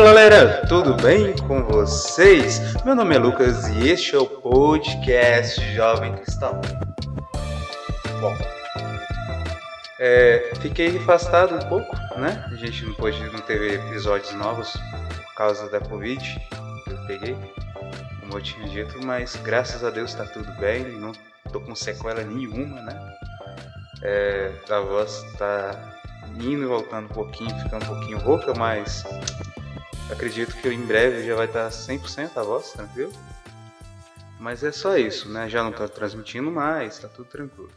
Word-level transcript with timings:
Fala 0.00 0.14
galera, 0.14 0.66
tudo 0.66 0.94
bem 0.94 1.36
com 1.46 1.62
vocês? 1.62 2.58
Meu 2.86 2.94
nome 2.94 3.14
é 3.14 3.18
Lucas 3.18 3.68
e 3.68 3.90
este 3.90 4.16
é 4.16 4.18
o 4.18 4.24
podcast 4.24 5.60
Jovem 5.74 6.14
Cristão. 6.14 6.58
Bom, 8.18 8.34
é, 9.98 10.52
fiquei 10.62 10.96
afastado 10.96 11.54
um 11.54 11.68
pouco, 11.68 11.94
né? 12.18 12.48
A 12.50 12.54
gente 12.54 12.86
não 12.86 12.94
pôde, 12.94 13.22
não 13.24 13.40
teve 13.40 13.74
episódios 13.74 14.32
novos 14.32 14.72
por 14.72 15.34
causa 15.34 15.68
da 15.68 15.80
Covid. 15.80 16.48
Eu 16.86 17.06
peguei, 17.06 17.36
como 18.20 18.38
eu 18.38 18.42
tinha 18.42 18.66
dito, 18.70 19.04
mas 19.04 19.36
graças 19.36 19.84
a 19.84 19.90
Deus 19.90 20.12
está 20.12 20.24
tudo 20.24 20.50
bem, 20.52 20.82
não 20.98 21.12
tô 21.52 21.60
com 21.60 21.74
sequela 21.74 22.22
nenhuma, 22.22 22.80
né? 22.80 22.98
É, 24.02 24.50
a 24.70 24.80
voz 24.80 25.22
tá 25.36 25.78
indo 26.38 26.62
e 26.62 26.66
voltando 26.66 27.04
um 27.04 27.14
pouquinho, 27.14 27.54
ficando 27.58 27.84
um 27.84 27.88
pouquinho 27.88 28.18
rouca, 28.18 28.54
mas 28.56 29.04
acredito 30.12 30.56
que 30.56 30.68
em 30.68 30.84
breve 30.84 31.24
já 31.24 31.34
vai 31.34 31.46
estar 31.46 31.68
100% 31.68 32.36
a 32.36 32.42
voz, 32.42 32.72
tranquilo? 32.72 33.12
Mas 34.38 34.64
é 34.64 34.72
só 34.72 34.96
isso, 34.96 35.30
né? 35.30 35.48
Já 35.48 35.62
não 35.62 35.70
estou 35.70 35.88
transmitindo 35.88 36.50
mais, 36.50 36.94
está 36.94 37.08
tudo 37.08 37.28
tranquilo. 37.28 37.72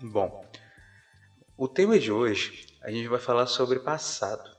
Bom, 0.00 0.48
o 1.56 1.68
tema 1.68 1.98
de 1.98 2.12
hoje 2.12 2.66
a 2.82 2.90
gente 2.90 3.08
vai 3.08 3.18
falar 3.18 3.46
sobre 3.46 3.80
passado, 3.80 4.50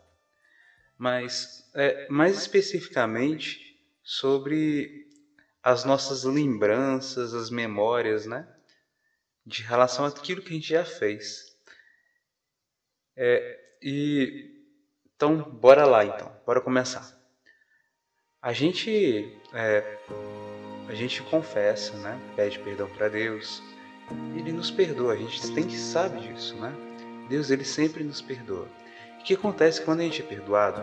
mas 0.98 1.70
é, 1.75 2.08
mais 2.09 2.38
especificamente 2.38 3.80
sobre 4.03 5.08
as 5.62 5.86
nossas 5.86 6.23
lembranças, 6.23 7.34
as 7.34 7.50
memórias, 7.50 8.25
né? 8.25 8.47
De 9.45 9.64
relação 9.64 10.06
àquilo 10.06 10.42
que 10.42 10.50
a 10.50 10.53
gente 10.53 10.70
já 10.70 10.86
fez. 10.86 11.58
É, 13.16 13.59
e 13.81 14.53
então, 15.16 15.42
bora 15.42 15.86
lá 15.86 16.03
então, 16.03 16.33
bora 16.45 16.61
começar. 16.61 17.17
A 18.41 18.52
gente, 18.52 19.39
é, 19.53 19.97
a 20.88 20.94
gente 20.94 21.22
confessa, 21.23 21.95
né? 21.97 22.19
Pede 22.35 22.59
perdão 22.59 22.88
para 22.88 23.08
Deus. 23.08 23.61
Ele 24.35 24.52
nos 24.52 24.69
perdoa. 24.69 25.13
A 25.13 25.17
gente 25.17 25.53
tem 25.53 25.66
que 25.66 25.77
saber 25.77 26.19
disso, 26.19 26.55
né? 26.55 26.73
Deus 27.30 27.50
ele 27.50 27.63
sempre 27.63 28.03
nos 28.03 28.22
perdoa. 28.22 28.67
O 29.19 29.23
que 29.23 29.33
acontece 29.33 29.81
quando 29.81 30.02
a 30.02 30.03
gente 30.03 30.22
é 30.22 30.25
perdoado? 30.25 30.81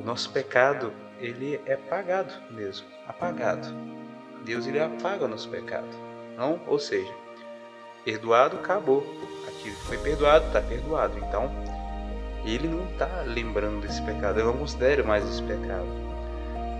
O 0.00 0.02
nosso 0.04 0.32
pecado 0.32 0.92
ele 1.20 1.60
é 1.66 1.74
apagado 1.74 2.32
mesmo, 2.52 2.86
apagado. 3.06 3.68
Deus 4.44 4.66
ele 4.66 4.80
apaga 4.80 5.26
o 5.26 5.28
nosso 5.28 5.50
pecado, 5.50 5.88
não? 6.36 6.60
Ou 6.66 6.78
seja, 6.78 7.12
perdoado 8.04 8.56
acabou 8.56 9.04
que 9.62 9.70
foi 9.70 9.98
perdoado, 9.98 10.46
está 10.46 10.60
perdoado. 10.60 11.18
Então, 11.18 11.50
ele 12.54 12.68
não 12.68 12.84
está 12.84 13.22
lembrando 13.26 13.80
desse 13.80 14.00
pecado, 14.02 14.40
eu 14.40 14.46
não 14.46 14.56
considero 14.56 15.06
mais 15.06 15.28
esse 15.28 15.42
pecado. 15.42 15.86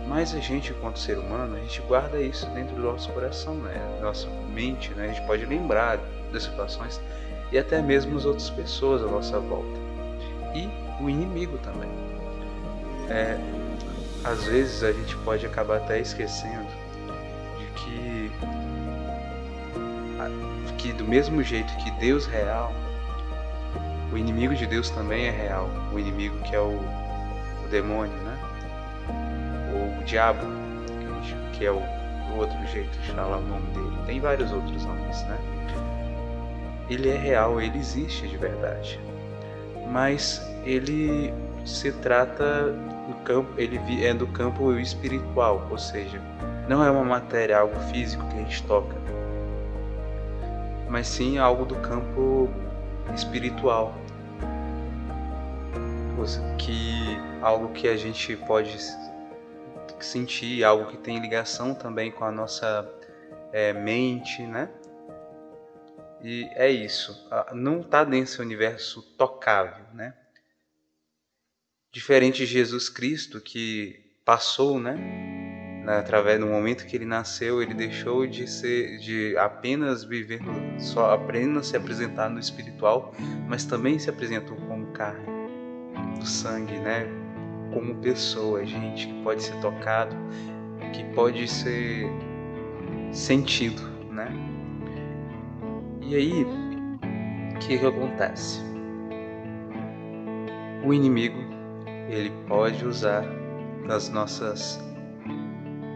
Mas 0.07 0.35
a 0.35 0.39
gente, 0.39 0.73
enquanto 0.73 0.99
ser 0.99 1.19
humano, 1.19 1.57
a 1.57 1.61
gente 1.61 1.83
guarda 1.83 2.21
isso 2.21 2.47
dentro 2.51 2.75
do 2.75 2.83
nosso 2.83 3.13
coração, 3.13 3.55
né? 3.57 3.99
Nossa 4.01 4.27
mente, 4.55 4.91
né? 4.95 5.05
A 5.05 5.09
gente 5.09 5.27
pode 5.27 5.45
lembrar 5.45 5.99
das 6.33 6.45
situações 6.45 7.01
e 7.53 7.59
até 7.59 7.83
mesmo 7.83 8.17
as 8.17 8.25
outras 8.25 8.49
pessoas 8.49 9.03
à 9.03 9.07
nossa 9.07 9.39
volta. 9.39 9.79
E 10.55 10.69
o 11.03 11.11
inimigo 11.11 11.59
também. 11.59 11.91
É, 13.11 13.39
às 14.25 14.45
vezes 14.45 14.83
a 14.83 14.93
gente 14.93 15.17
pode 15.19 15.45
acabar 15.47 15.77
até 15.77 15.99
esquecendo 16.01 16.69
de 17.59 17.67
que 17.81 18.33
que 20.79 20.93
do 20.93 21.05
mesmo 21.05 21.43
jeito 21.43 21.75
que 21.79 21.91
Deus 21.93 22.27
real, 22.27 22.73
o 24.13 24.17
inimigo 24.17 24.55
de 24.55 24.67
Deus 24.67 24.91
também 24.91 25.27
é 25.27 25.31
real. 25.31 25.69
O 25.93 25.99
inimigo 25.99 26.39
que 26.41 26.55
é 26.55 26.61
o, 26.61 26.79
o 27.65 27.69
demônio, 27.71 28.17
né? 28.19 28.39
Ou 29.75 30.01
o 30.01 30.05
diabo, 30.05 30.41
que, 31.53 31.67
é 31.67 31.71
o, 31.71 31.77
o, 31.77 32.39
outro 32.39 32.57
jeito 32.67 32.97
de 33.01 33.11
falar 33.13 33.39
o 33.39 33.43
nome 33.43 33.67
dele. 33.73 33.99
Tem 34.07 34.21
vários 34.21 34.53
outros 34.53 34.85
nomes, 34.85 35.23
né? 35.25 35.39
Ele 36.89 37.11
é 37.11 37.17
real, 37.17 37.61
ele 37.61 37.79
existe 37.79 38.27
de 38.27 38.37
verdade. 38.37 38.99
Mas 39.91 40.41
ele 40.65 41.33
se 41.65 41.93
trata 41.93 42.73
do 43.07 43.15
campo, 43.25 43.51
ele 43.59 44.05
é 44.05 44.15
do 44.15 44.27
campo 44.29 44.73
espiritual, 44.79 45.67
ou 45.71 45.79
seja, 45.79 46.21
não 46.69 46.85
é 46.85 46.91
uma 46.91 47.05
matéria, 47.05 47.59
algo 47.59 47.79
físico 47.91 48.27
que 48.29 48.37
a 48.37 48.39
gente 48.39 48.63
toca 48.63 48.99
mas 50.89 51.07
sim 51.07 51.39
algo 51.39 51.65
do 51.65 51.77
campo 51.77 52.49
espiritual. 53.15 53.95
Que 56.59 57.17
algo 57.41 57.73
que 57.73 57.89
a 57.89 57.97
gente 57.97 58.37
pode 58.37 58.77
sentir, 60.01 60.63
algo 60.65 60.91
que 60.91 60.99
tem 60.99 61.19
ligação 61.19 61.75
também 61.75 62.11
com 62.11 62.25
a 62.25 62.31
nossa 62.31 62.87
é, 63.53 63.73
mente, 63.73 64.43
né? 64.43 64.69
E 66.23 66.45
é 66.55 66.71
isso. 66.71 67.29
Não 67.53 67.81
está 67.81 68.05
nesse 68.05 68.41
universo 68.41 69.01
tocável, 69.17 69.85
né? 69.95 70.15
Diferente 71.93 72.39
de 72.39 72.47
Jesus 72.47 72.89
Cristo 72.89 73.41
que 73.41 74.21
passou, 74.25 74.79
né? 74.79 75.38
Né, 75.89 75.97
através 75.97 76.39
do 76.39 76.47
momento 76.47 76.85
que 76.85 76.95
ele 76.95 77.07
nasceu, 77.07 77.63
ele 77.63 77.73
deixou 77.73 78.27
de 78.27 78.47
ser, 78.47 78.99
de 78.99 79.35
apenas 79.39 80.05
viver, 80.05 80.39
só 80.79 81.15
apenas 81.15 81.69
se 81.69 81.79
apresentar 81.79 82.29
no 82.29 82.39
espiritual, 82.39 83.15
mas 83.49 83.65
também 83.65 83.99
se 83.99 84.11
apresentou 84.11 84.55
como 84.69 84.89
carne, 84.89 85.25
do 86.19 86.27
sangue, 86.27 86.79
né, 86.79 87.07
como 87.73 87.95
pessoa, 88.03 88.67
gente 88.67 89.07
que 89.07 89.23
pode 89.23 89.43
ser 89.43 89.59
tocado, 89.61 90.15
que 90.93 91.05
pode 91.15 91.49
ser 91.49 92.07
sentido, 93.11 93.81
né? 94.13 94.31
E 96.03 96.15
aí, 96.15 96.45
o 96.45 97.59
que, 97.61 97.79
que 97.79 97.87
acontece? 97.87 98.61
O 100.85 100.93
inimigo 100.93 101.39
ele 102.11 102.31
pode 102.47 102.85
usar 102.85 103.25
das 103.87 104.11
nossas 104.11 104.88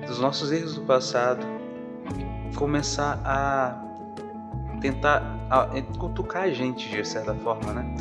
dos 0.07 0.19
nossos 0.19 0.53
erros 0.53 0.75
do 0.75 0.83
passado, 0.83 1.47
começar 2.57 3.21
a 3.25 3.83
tentar 4.81 5.39
a, 5.49 5.69
cutucar 5.99 6.45
a 6.45 6.51
gente 6.51 6.89
de 6.89 7.07
certa 7.07 7.35
forma, 7.35 7.73
né? 7.73 7.95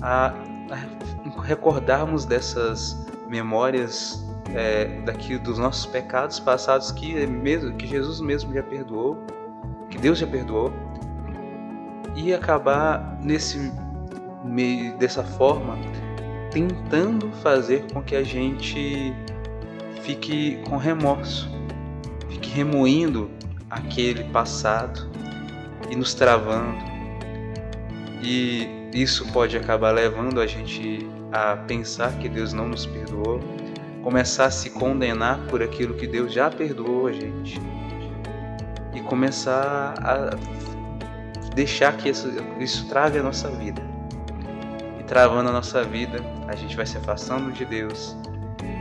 A, 0.00 0.34
a 0.70 1.40
recordarmos 1.42 2.24
dessas 2.24 3.06
memórias 3.28 4.24
é, 4.54 5.00
daqui 5.02 5.36
dos 5.38 5.58
nossos 5.58 5.86
pecados 5.86 6.38
passados 6.38 6.92
que 6.92 7.18
é 7.18 7.26
mesmo 7.26 7.74
que 7.74 7.86
Jesus 7.86 8.20
mesmo 8.20 8.54
já 8.54 8.62
perdoou, 8.62 9.18
que 9.90 9.98
Deus 9.98 10.18
já 10.18 10.26
perdoou, 10.26 10.72
e 12.14 12.32
acabar 12.32 13.18
nesse 13.20 13.72
dessa 14.98 15.24
forma 15.24 15.76
tentando 16.50 17.32
fazer 17.36 17.90
com 17.92 18.02
que 18.02 18.14
a 18.14 18.22
gente 18.22 19.12
fique 20.04 20.58
com 20.68 20.76
remorso, 20.76 21.50
fique 22.28 22.50
remoendo 22.50 23.30
aquele 23.70 24.24
passado 24.24 25.10
e 25.90 25.96
nos 25.96 26.14
travando. 26.14 26.76
E 28.22 28.68
isso 28.92 29.26
pode 29.32 29.56
acabar 29.56 29.90
levando 29.90 30.40
a 30.40 30.46
gente 30.46 31.06
a 31.32 31.56
pensar 31.56 32.12
que 32.18 32.28
Deus 32.28 32.52
não 32.52 32.68
nos 32.68 32.86
perdoou, 32.86 33.40
começar 34.02 34.46
a 34.46 34.50
se 34.50 34.70
condenar 34.70 35.38
por 35.48 35.62
aquilo 35.62 35.94
que 35.94 36.06
Deus 36.06 36.32
já 36.32 36.50
perdoou 36.50 37.06
a 37.06 37.12
gente 37.12 37.60
e 38.94 39.00
começar 39.00 39.94
a 39.98 40.30
deixar 41.54 41.96
que 41.96 42.10
isso, 42.10 42.28
isso 42.60 42.88
trave 42.88 43.18
a 43.18 43.22
nossa 43.22 43.50
vida. 43.50 43.82
E 45.00 45.02
travando 45.02 45.48
a 45.48 45.52
nossa 45.52 45.82
vida, 45.82 46.18
a 46.46 46.54
gente 46.54 46.76
vai 46.76 46.86
se 46.86 46.96
afastando 46.98 47.50
de 47.50 47.64
Deus 47.64 48.16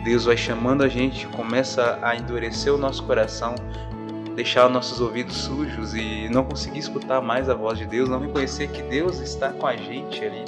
Deus 0.03 0.25
vai 0.25 0.35
chamando 0.35 0.83
a 0.83 0.87
gente, 0.87 1.25
começa 1.27 1.97
a 2.01 2.15
endurecer 2.15 2.73
o 2.73 2.77
nosso 2.77 3.03
coração, 3.03 3.55
deixar 4.35 4.69
nossos 4.69 4.99
ouvidos 4.99 5.35
sujos 5.37 5.93
e 5.93 6.27
não 6.29 6.43
conseguir 6.43 6.79
escutar 6.79 7.21
mais 7.21 7.49
a 7.49 7.53
voz 7.53 7.77
de 7.77 7.85
Deus, 7.85 8.09
não 8.09 8.19
reconhecer 8.19 8.67
que 8.67 8.81
Deus 8.81 9.19
está 9.19 9.49
com 9.49 9.65
a 9.65 9.75
gente 9.75 10.23
ali, 10.23 10.43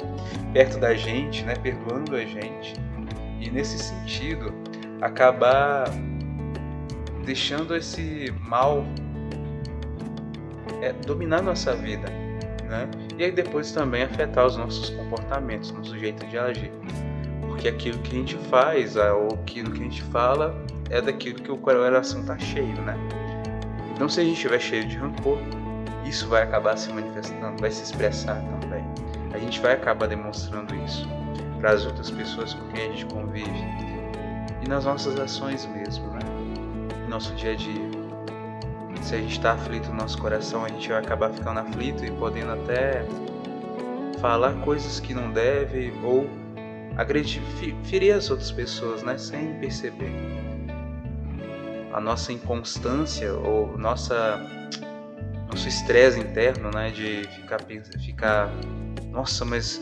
perto 0.52 0.78
da 0.78 0.94
gente, 0.94 1.42
né, 1.44 1.54
perdoando 1.54 2.14
a 2.14 2.24
gente. 2.24 2.74
E 3.40 3.50
nesse 3.50 3.78
sentido, 3.78 4.52
acabar 5.00 5.84
deixando 7.24 7.74
esse 7.74 8.32
mal 8.40 8.84
é, 10.82 10.92
dominar 10.92 11.42
nossa 11.42 11.74
vida, 11.74 12.08
né? 12.68 12.88
E 13.16 13.24
aí 13.24 13.32
depois 13.32 13.72
também 13.72 14.02
afetar 14.02 14.46
os 14.46 14.56
nossos 14.56 14.90
comportamentos, 14.90 15.70
nosso 15.72 15.98
jeito 15.98 16.26
de 16.26 16.38
agir 16.38 16.70
porque 17.56 17.68
aquilo 17.68 17.98
que 18.00 18.14
a 18.14 18.18
gente 18.18 18.36
faz 18.50 18.96
ou 18.96 19.28
aquilo 19.32 19.70
que 19.70 19.80
a 19.80 19.84
gente 19.84 20.02
fala 20.02 20.54
é 20.90 21.00
daquilo 21.00 21.40
que 21.40 21.50
o 21.50 21.56
coração 21.56 22.20
está 22.20 22.38
cheio, 22.38 22.76
né? 22.82 22.94
Então, 23.94 24.10
se 24.10 24.20
a 24.20 24.24
gente 24.24 24.34
estiver 24.34 24.60
cheio 24.60 24.86
de 24.86 24.96
rancor, 24.98 25.38
isso 26.04 26.28
vai 26.28 26.42
acabar 26.42 26.76
se 26.76 26.92
manifestando, 26.92 27.58
vai 27.58 27.70
se 27.70 27.82
expressar 27.82 28.42
também. 28.60 28.84
A 29.32 29.38
gente 29.38 29.58
vai 29.60 29.72
acabar 29.72 30.06
demonstrando 30.06 30.74
isso 30.84 31.08
para 31.58 31.70
as 31.70 31.86
outras 31.86 32.10
pessoas 32.10 32.52
com 32.52 32.68
quem 32.68 32.84
a 32.84 32.88
gente 32.92 33.06
convive. 33.06 33.64
e 34.62 34.68
nas 34.68 34.84
nossas 34.84 35.18
ações 35.18 35.64
mesmo, 35.66 36.06
né? 36.08 36.20
No 37.04 37.08
nosso 37.08 37.34
dia 37.36 37.52
a 37.52 37.56
dia. 37.56 37.90
Se 39.00 39.14
a 39.14 39.18
gente 39.18 39.32
está 39.32 39.52
aflito 39.52 39.88
no 39.88 39.96
nosso 39.96 40.18
coração, 40.18 40.62
a 40.62 40.68
gente 40.68 40.88
vai 40.88 40.98
acabar 40.98 41.30
ficando 41.30 41.60
aflito 41.60 42.04
e 42.04 42.10
podendo 42.10 42.52
até 42.52 43.02
falar 44.20 44.52
coisas 44.60 45.00
que 45.00 45.14
não 45.14 45.30
deve 45.30 45.92
ou 46.02 46.28
agredir, 46.96 47.42
ferir 47.84 48.14
as 48.14 48.30
outras 48.30 48.50
pessoas, 48.50 49.02
né? 49.02 49.18
Sem 49.18 49.54
perceber. 49.54 50.10
A 51.92 52.00
nossa 52.00 52.32
inconstância 52.32 53.32
ou 53.32 53.76
nossa 53.78 54.40
nosso 55.50 55.68
estresse 55.68 56.18
interno, 56.18 56.70
né? 56.74 56.90
De 56.90 57.24
ficar, 57.28 57.60
ficar, 58.00 58.50
nossa, 59.10 59.44
mas 59.44 59.80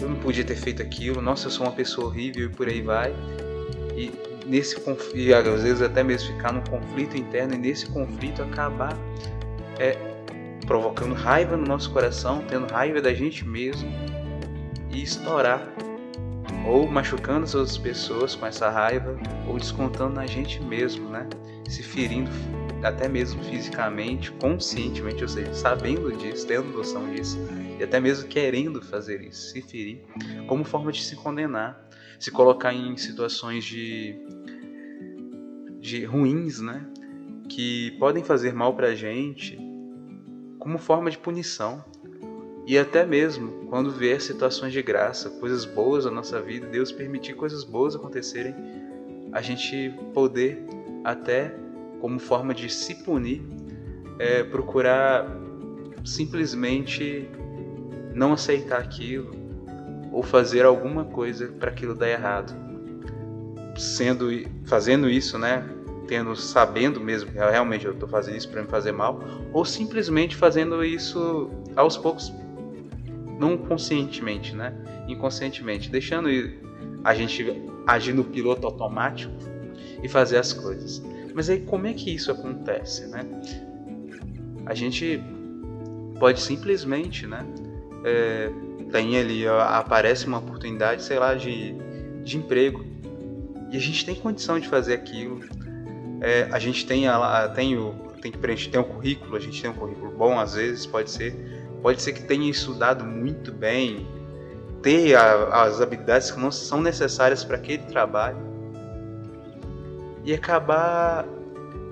eu 0.00 0.08
não 0.08 0.16
podia 0.16 0.44
ter 0.44 0.56
feito 0.56 0.82
aquilo, 0.82 1.22
nossa, 1.22 1.46
eu 1.46 1.50
sou 1.50 1.66
uma 1.66 1.72
pessoa 1.72 2.08
horrível 2.08 2.46
e 2.46 2.48
por 2.48 2.68
aí 2.68 2.82
vai. 2.82 3.14
E 3.96 4.12
nesse 4.46 4.78
conflito, 4.80 5.34
às 5.34 5.62
vezes 5.62 5.82
até 5.82 6.02
mesmo 6.02 6.34
ficar 6.34 6.52
num 6.52 6.62
conflito 6.62 7.16
interno 7.16 7.54
e 7.54 7.58
nesse 7.58 7.86
conflito 7.86 8.42
acabar 8.42 8.96
é, 9.78 9.96
provocando 10.66 11.14
raiva 11.14 11.56
no 11.56 11.64
nosso 11.66 11.90
coração, 11.90 12.44
tendo 12.48 12.70
raiva 12.70 13.00
da 13.00 13.14
gente 13.14 13.46
mesmo 13.46 13.90
e 14.96 15.02
estourar 15.02 15.70
ou 16.66 16.88
machucando 16.88 17.44
as 17.44 17.54
outras 17.54 17.76
pessoas 17.76 18.34
com 18.34 18.46
essa 18.46 18.70
raiva 18.70 19.16
ou 19.46 19.58
descontando 19.58 20.14
na 20.14 20.26
gente 20.26 20.60
mesmo, 20.62 21.08
né? 21.10 21.28
Se 21.68 21.82
ferindo 21.82 22.30
até 22.82 23.08
mesmo 23.08 23.42
fisicamente, 23.44 24.30
conscientemente, 24.32 25.22
ou 25.22 25.28
seja, 25.28 25.52
sabendo 25.54 26.10
disso, 26.16 26.46
tendo 26.46 26.68
noção 26.72 27.08
disso, 27.12 27.38
e 27.78 27.82
até 27.82 28.00
mesmo 28.00 28.28
querendo 28.28 28.80
fazer 28.80 29.20
isso, 29.22 29.50
se 29.50 29.62
ferir, 29.62 30.02
como 30.46 30.64
forma 30.64 30.90
de 30.92 31.02
se 31.02 31.16
condenar, 31.16 31.88
se 32.18 32.30
colocar 32.30 32.72
em 32.72 32.96
situações 32.96 33.64
de, 33.64 34.16
de 35.80 36.04
ruins, 36.04 36.60
né? 36.60 36.86
Que 37.48 37.92
podem 37.98 38.24
fazer 38.24 38.52
mal 38.54 38.74
pra 38.74 38.94
gente, 38.94 39.58
como 40.58 40.78
forma 40.78 41.10
de 41.10 41.18
punição. 41.18 41.84
E 42.66 42.76
até 42.76 43.06
mesmo 43.06 43.66
quando 43.70 43.92
vier 43.92 44.20
situações 44.20 44.72
de 44.72 44.82
graça, 44.82 45.30
coisas 45.30 45.64
boas 45.64 46.04
na 46.04 46.10
nossa 46.10 46.42
vida, 46.42 46.66
Deus 46.66 46.90
permitir 46.90 47.34
coisas 47.34 47.62
boas 47.62 47.94
acontecerem, 47.94 48.54
a 49.32 49.40
gente 49.40 49.94
poder 50.12 50.64
até 51.04 51.54
como 52.00 52.18
forma 52.18 52.52
de 52.52 52.68
se 52.68 52.96
punir, 52.96 53.42
é, 54.18 54.42
procurar 54.42 55.30
simplesmente 56.04 57.28
não 58.12 58.32
aceitar 58.32 58.80
aquilo 58.80 59.30
ou 60.12 60.22
fazer 60.22 60.64
alguma 60.64 61.04
coisa 61.04 61.48
para 61.48 61.70
aquilo 61.70 61.94
dar 61.94 62.08
errado. 62.08 62.52
Sendo 63.76 64.28
fazendo 64.64 65.08
isso, 65.08 65.38
né, 65.38 65.68
tendo 66.08 66.34
sabendo 66.34 67.00
mesmo 67.00 67.30
que 67.30 67.38
realmente 67.38 67.84
eu 67.84 67.92
estou 67.92 68.08
fazendo 68.08 68.36
isso 68.36 68.48
para 68.48 68.62
me 68.62 68.68
fazer 68.68 68.92
mal, 68.92 69.20
ou 69.52 69.64
simplesmente 69.64 70.34
fazendo 70.34 70.82
isso 70.82 71.50
aos 71.76 71.96
poucos, 71.96 72.32
não 73.38 73.56
conscientemente, 73.56 74.54
né, 74.54 74.74
inconscientemente, 75.08 75.90
deixando 75.90 76.28
a 77.04 77.14
gente 77.14 77.44
agir 77.86 78.12
no 78.12 78.24
piloto 78.24 78.66
automático 78.66 79.32
e 80.02 80.08
fazer 80.08 80.38
as 80.38 80.52
coisas. 80.52 81.02
Mas 81.34 81.50
aí 81.50 81.60
como 81.60 81.86
é 81.86 81.92
que 81.92 82.14
isso 82.14 82.30
acontece, 82.32 83.06
né? 83.08 83.20
A 84.64 84.74
gente 84.74 85.22
pode 86.18 86.40
simplesmente, 86.40 87.26
né? 87.26 87.46
É, 88.04 88.50
tem 88.90 89.18
ali, 89.18 89.46
aparece 89.46 90.26
uma 90.26 90.38
oportunidade, 90.38 91.02
sei 91.02 91.18
lá, 91.18 91.34
de, 91.34 91.74
de 92.24 92.38
emprego. 92.38 92.84
E 93.70 93.76
a 93.76 93.80
gente 93.80 94.04
tem 94.04 94.14
condição 94.14 94.58
de 94.58 94.68
fazer 94.68 94.94
aquilo. 94.94 95.40
É, 96.20 96.48
a 96.50 96.58
gente 96.58 96.86
tem, 96.86 97.06
a, 97.06 97.48
tem, 97.48 97.76
o, 97.76 97.92
tem 98.22 98.32
que 98.32 98.38
preencher, 98.38 98.70
tem 98.70 98.80
um 98.80 98.84
currículo, 98.84 99.36
a 99.36 99.40
gente 99.40 99.60
tem 99.60 99.70
um 99.70 99.74
currículo 99.74 100.12
bom 100.12 100.38
às 100.38 100.54
vezes, 100.54 100.86
pode 100.86 101.10
ser. 101.10 101.34
Pode 101.82 102.02
ser 102.02 102.12
que 102.12 102.22
tenha 102.22 102.50
estudado 102.50 103.04
muito 103.04 103.52
bem, 103.52 104.06
ter 104.82 105.14
as 105.16 105.80
habilidades 105.80 106.30
que 106.30 106.40
não 106.40 106.50
são 106.50 106.80
necessárias 106.80 107.44
para 107.44 107.56
aquele 107.56 107.82
trabalho 107.84 108.38
e 110.24 110.34
acabar 110.34 111.24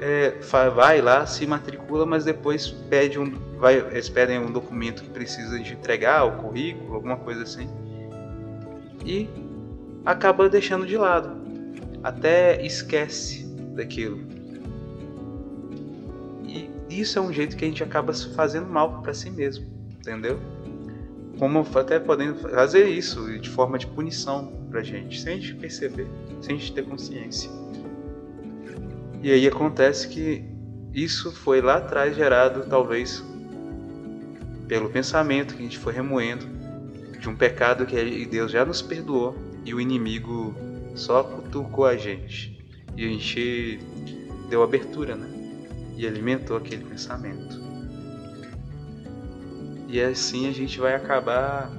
é, 0.00 0.38
vai 0.74 1.00
lá, 1.00 1.24
se 1.24 1.46
matricula, 1.46 2.04
mas 2.04 2.24
depois 2.24 2.68
pede 2.68 3.18
um, 3.18 3.32
vai, 3.58 3.78
eles 3.78 4.08
pedem 4.08 4.38
um 4.38 4.50
documento 4.50 5.02
que 5.04 5.10
precisa 5.10 5.58
de 5.58 5.72
entregar, 5.72 6.24
o 6.24 6.42
currículo, 6.42 6.94
alguma 6.94 7.16
coisa 7.16 7.44
assim, 7.44 7.68
e 9.04 9.28
acaba 10.04 10.48
deixando 10.48 10.84
de 10.84 10.96
lado, 10.96 11.40
até 12.02 12.60
esquece 12.66 13.46
daquilo. 13.74 14.20
E 16.44 16.68
isso 16.90 17.18
é 17.18 17.22
um 17.22 17.32
jeito 17.32 17.56
que 17.56 17.64
a 17.64 17.68
gente 17.68 17.82
acaba 17.82 18.12
fazendo 18.12 18.66
mal 18.66 19.00
para 19.00 19.14
si 19.14 19.30
mesmo, 19.30 19.64
entendeu? 20.10 20.38
Como 21.38 21.66
até 21.74 21.98
podendo 21.98 22.36
fazer 22.36 22.88
isso 22.88 23.38
de 23.40 23.50
forma 23.50 23.78
de 23.78 23.86
punição 23.86 24.52
pra 24.70 24.82
gente, 24.82 25.20
sem 25.20 25.34
a 25.34 25.36
gente 25.36 25.54
perceber, 25.54 26.06
sem 26.40 26.56
a 26.56 26.58
gente 26.58 26.72
ter 26.72 26.84
consciência. 26.84 27.50
E 29.22 29.32
aí 29.32 29.46
acontece 29.46 30.08
que 30.08 30.44
isso 30.92 31.32
foi 31.32 31.60
lá 31.60 31.76
atrás 31.76 32.14
gerado 32.14 32.66
talvez 32.68 33.24
pelo 34.68 34.88
pensamento 34.90 35.54
que 35.54 35.60
a 35.60 35.64
gente 35.64 35.78
foi 35.78 35.92
remoendo 35.92 36.46
de 37.18 37.28
um 37.28 37.34
pecado 37.34 37.86
que 37.86 38.26
Deus 38.26 38.52
já 38.52 38.64
nos 38.64 38.82
perdoou 38.82 39.34
e 39.64 39.74
o 39.74 39.80
inimigo 39.80 40.54
só 40.94 41.22
cutucou 41.22 41.86
a 41.86 41.96
gente. 41.96 42.62
E 42.96 43.04
a 43.04 43.08
gente 43.08 43.80
deu 44.48 44.62
abertura, 44.62 45.16
né? 45.16 45.28
E 45.96 46.06
alimentou 46.06 46.56
aquele 46.56 46.84
pensamento. 46.84 47.60
E 49.94 50.02
assim 50.02 50.48
a 50.48 50.52
gente 50.52 50.80
vai 50.80 50.92
acabar 50.92 51.70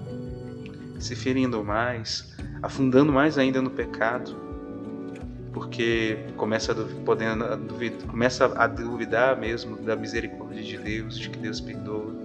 se 0.98 1.18
ferindo 1.18 1.62
mais, 1.66 2.34
afundando 2.64 3.12
mais 3.12 3.38
ainda 3.38 3.62
no 3.62 3.70
pecado 3.70 4.34
porque 5.52 6.20
começa 6.38 6.72
a, 6.72 6.76
podendo, 7.04 7.44
a 7.44 7.58
duvidar, 7.58 8.08
começa 8.08 8.46
a 8.46 8.68
duvidar 8.68 9.38
mesmo 9.38 9.76
da 9.76 9.98
misericórdia 9.98 10.64
de 10.64 10.78
Deus, 10.78 11.20
de 11.20 11.30
que 11.30 11.38
Deus 11.38 11.60
perdoa. 11.60 12.16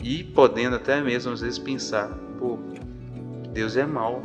E 0.00 0.22
podendo 0.22 0.76
até 0.76 1.00
mesmo 1.00 1.32
às 1.32 1.40
vezes 1.40 1.58
pensar, 1.58 2.08
pô, 2.38 2.56
Deus 3.52 3.76
é 3.76 3.84
mal, 3.84 4.22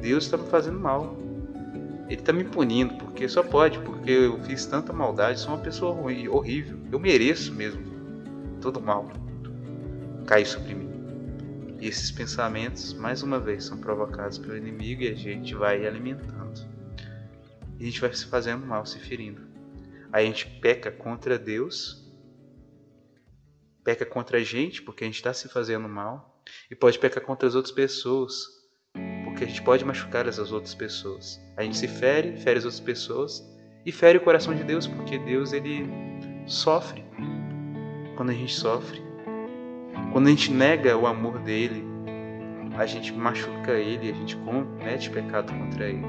Deus 0.00 0.26
está 0.26 0.36
me 0.36 0.46
fazendo 0.46 0.78
mal, 0.78 1.16
Ele 2.08 2.20
está 2.20 2.32
me 2.32 2.44
punindo, 2.44 2.94
porque 2.94 3.28
só 3.28 3.42
pode, 3.42 3.80
porque 3.80 4.12
eu 4.12 4.38
fiz 4.42 4.64
tanta 4.64 4.92
maldade, 4.92 5.40
sou 5.40 5.54
uma 5.54 5.60
pessoa 5.60 5.92
ruim, 5.92 6.28
horrível, 6.28 6.78
eu 6.92 7.00
mereço 7.00 7.52
mesmo 7.52 7.82
todo 8.60 8.80
mal 8.80 9.10
cair 10.30 10.46
sobre 10.46 10.74
mim. 10.76 10.88
E 11.80 11.88
esses 11.88 12.12
pensamentos, 12.12 12.92
mais 12.92 13.20
uma 13.20 13.40
vez, 13.40 13.64
são 13.64 13.78
provocados 13.78 14.38
pelo 14.38 14.56
inimigo 14.56 15.02
e 15.02 15.08
a 15.08 15.14
gente 15.14 15.56
vai 15.56 15.84
alimentando 15.84 16.40
e 17.80 17.82
a 17.82 17.86
gente 17.86 18.00
vai 18.00 18.14
se 18.14 18.26
fazendo 18.26 18.64
mal, 18.64 18.86
se 18.86 19.00
ferindo. 19.00 19.40
Aí 20.12 20.24
a 20.24 20.28
gente 20.28 20.46
peca 20.60 20.92
contra 20.92 21.36
Deus, 21.36 22.08
peca 23.82 24.06
contra 24.06 24.38
a 24.38 24.42
gente, 24.42 24.82
porque 24.82 25.02
a 25.02 25.06
gente 25.06 25.16
está 25.16 25.32
se 25.32 25.48
fazendo 25.48 25.88
mal, 25.88 26.40
e 26.70 26.76
pode 26.76 26.98
pecar 26.98 27.24
contra 27.24 27.48
as 27.48 27.56
outras 27.56 27.74
pessoas, 27.74 28.46
porque 29.24 29.44
a 29.44 29.46
gente 29.48 29.62
pode 29.62 29.84
machucar 29.84 30.28
as 30.28 30.38
outras 30.38 30.74
pessoas. 30.74 31.40
A 31.56 31.64
gente 31.64 31.76
se 31.76 31.88
fere, 31.88 32.36
fere 32.36 32.58
as 32.58 32.64
outras 32.64 32.80
pessoas 32.80 33.42
e 33.84 33.90
fere 33.90 34.18
o 34.18 34.20
coração 34.20 34.54
de 34.54 34.62
Deus, 34.62 34.86
porque 34.86 35.18
Deus 35.18 35.52
ele 35.52 35.86
sofre 36.46 37.02
quando 38.16 38.30
a 38.30 38.34
gente 38.34 38.54
sofre. 38.54 39.09
Quando 40.12 40.26
a 40.26 40.30
gente 40.30 40.52
nega 40.52 40.96
o 40.96 41.06
amor 41.06 41.38
dele, 41.38 41.84
a 42.76 42.86
gente 42.86 43.12
machuca 43.12 43.72
ele, 43.72 44.10
a 44.10 44.14
gente 44.14 44.36
comete 44.36 45.10
pecado 45.10 45.52
contra 45.52 45.88
ele 45.88 46.04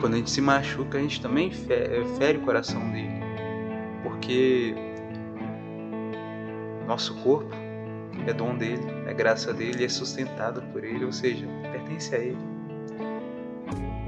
quando 0.00 0.14
a 0.14 0.16
gente 0.18 0.30
se 0.30 0.40
machuca, 0.40 0.98
a 0.98 1.00
gente 1.00 1.20
também 1.20 1.50
eh, 1.68 2.02
fere 2.18 2.38
o 2.38 2.42
coração 2.42 2.80
dele. 2.90 3.20
Porque 4.02 4.74
nosso 6.86 7.14
corpo 7.22 7.50
é 8.26 8.32
dom 8.32 8.56
dele, 8.56 8.82
é 9.06 9.14
graça 9.14 9.52
dele, 9.52 9.84
é 9.84 9.88
sustentado 9.88 10.62
por 10.72 10.84
ele, 10.84 11.04
ou 11.04 11.12
seja, 11.12 11.46
pertence 11.72 12.14
a 12.14 12.18
ele. 12.18 12.38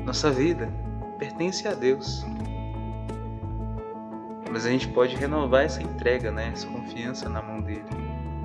Nossa 0.05 0.31
vida 0.31 0.73
pertence 1.19 1.67
a 1.67 1.75
Deus. 1.75 2.25
Mas 4.51 4.67
a 4.67 4.71
gente 4.71 4.89
pode 4.89 5.15
renovar 5.17 5.65
essa 5.65 5.83
entrega, 5.83 6.31
né? 6.31 6.51
essa 6.53 6.67
confiança 6.67 7.29
na 7.29 7.43
mão 7.43 7.61
dele. 7.61 7.85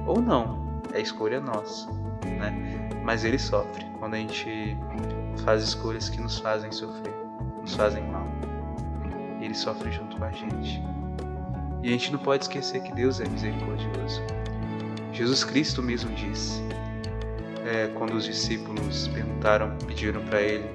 Ou 0.05 0.22
não, 0.22 0.81
é 0.93 1.01
escolha 1.01 1.39
nossa. 1.39 1.89
Né? 2.25 2.89
Mas 3.03 3.24
ele 3.24 3.39
sofre 3.39 3.86
quando 4.00 4.15
a 4.15 4.17
gente 4.17 4.77
faz 5.43 5.63
escolhas 5.63 6.10
que 6.10 6.22
nos 6.22 6.39
fazem 6.39 6.72
sofrer 6.72 7.13
nos 7.63 7.75
fazem 7.75 8.03
mal. 8.03 8.27
Ele 9.41 9.55
sofre 9.55 9.91
junto 9.91 10.17
com 10.17 10.25
a 10.25 10.31
gente. 10.31 10.81
E 11.81 11.88
a 11.88 11.91
gente 11.91 12.12
não 12.12 12.19
pode 12.19 12.43
esquecer 12.43 12.81
que 12.83 12.93
Deus 12.93 13.19
é 13.19 13.27
misericordioso. 13.27 14.22
Jesus 15.12 15.43
Cristo 15.43 15.81
mesmo 15.81 16.13
disse: 16.13 16.62
é, 17.65 17.88
quando 17.95 18.13
os 18.13 18.25
discípulos 18.25 19.07
perguntaram, 19.07 19.75
pediram 19.88 20.24
para 20.25 20.41
ele, 20.41 20.69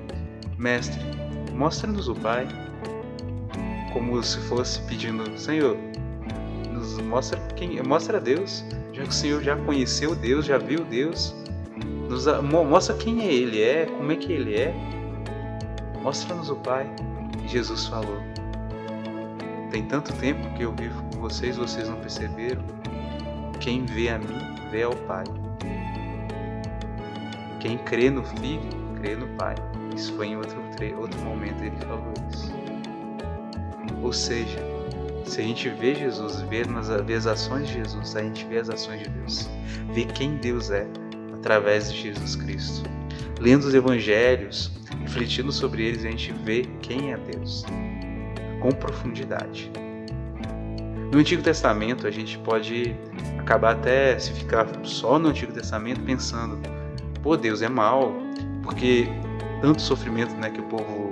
mestre, 0.57 1.01
mostra-nos 1.53 2.09
o 2.09 2.15
Pai, 2.15 2.47
como 3.93 4.23
se 4.23 4.39
fosse 4.41 4.81
pedindo, 4.83 5.39
Senhor, 5.39 5.77
nos 6.73 6.99
mostra 6.99 7.41
quem, 7.57 7.83
mostra 7.83 8.21
Deus, 8.21 8.65
já 8.93 9.03
que 9.03 9.09
o 9.09 9.13
Senhor 9.13 9.43
já 9.43 9.57
conheceu 9.57 10.15
Deus, 10.15 10.47
já 10.47 10.59
viu 10.59 10.85
Deus, 10.85 11.35
nos, 12.09 12.27
mostra 12.43 12.97
quem 12.97 13.23
é 13.23 13.33
Ele 13.33 13.63
é, 13.63 13.87
como 13.87 14.11
é 14.13 14.17
que 14.17 14.33
Ele 14.33 14.55
é, 14.55 14.75
mostra-nos 16.03 16.51
o 16.51 16.57
Pai. 16.57 16.87
E 17.45 17.49
Jesus 17.49 17.87
falou: 17.87 18.19
Tem 19.71 19.85
tanto 19.85 20.13
tempo 20.15 20.41
que 20.55 20.63
eu 20.63 20.73
vivo 20.73 21.03
com 21.13 21.21
vocês, 21.21 21.57
vocês 21.57 21.89
não 21.89 21.97
perceberam. 21.97 22.63
Quem 23.61 23.85
vê 23.85 24.09
a 24.11 24.19
mim, 24.19 24.39
vê 24.71 24.83
ao 24.85 24.95
Pai. 24.95 25.25
Quem 27.61 27.77
crê 27.79 28.09
no 28.09 28.25
Filho, 28.25 28.63
crê 29.01 29.17
no 29.17 29.27
Pai. 29.37 29.57
Isso 29.95 30.13
foi 30.15 30.29
em 30.29 30.37
outro, 30.37 30.59
outro 30.99 31.21
momento 31.23 31.63
ele 31.63 31.77
falou 31.79 32.13
isso. 32.31 32.58
Ou 34.03 34.13
seja, 34.13 34.59
se 35.25 35.41
a 35.41 35.45
gente 35.45 35.69
vê 35.69 35.95
Jesus, 35.95 36.41
vê, 36.43 36.65
nas, 36.65 36.89
vê 36.89 37.15
as 37.15 37.27
ações 37.27 37.69
de 37.69 37.75
Jesus, 37.75 38.17
a 38.17 38.23
gente 38.23 38.45
vê 38.47 38.59
as 38.59 38.71
ações 38.71 39.03
de 39.03 39.09
Deus, 39.09 39.51
vê 39.93 40.05
quem 40.05 40.37
Deus 40.37 40.71
é 40.71 40.87
através 41.35 41.93
de 41.93 42.03
Jesus 42.03 42.37
Cristo. 42.37 42.89
Lendo 43.41 43.65
os 43.65 43.75
evangelhos, 43.75 44.73
refletindo 45.01 45.53
sobre 45.53 45.85
eles, 45.85 46.05
a 46.05 46.11
gente 46.11 46.33
vê 46.45 46.63
quem 46.81 47.13
é 47.13 47.17
Deus 47.17 47.65
com 48.61 48.71
profundidade. 48.71 49.71
No 51.13 51.19
Antigo 51.19 51.43
Testamento, 51.43 52.07
a 52.07 52.11
gente 52.11 52.37
pode 52.39 52.95
acabar 53.39 53.73
até 53.73 54.19
se 54.19 54.33
ficar 54.33 54.67
só 54.83 55.19
no 55.19 55.29
Antigo 55.29 55.53
Testamento 55.53 56.01
pensando 56.03 56.59
pô, 57.23 57.37
Deus 57.37 57.63
é 57.63 57.69
mal, 57.69 58.13
porque 58.63 59.07
tanto 59.61 59.83
sofrimento 59.83 60.35
né, 60.37 60.51
que 60.51 60.61
o 60.61 60.65
povo, 60.65 61.11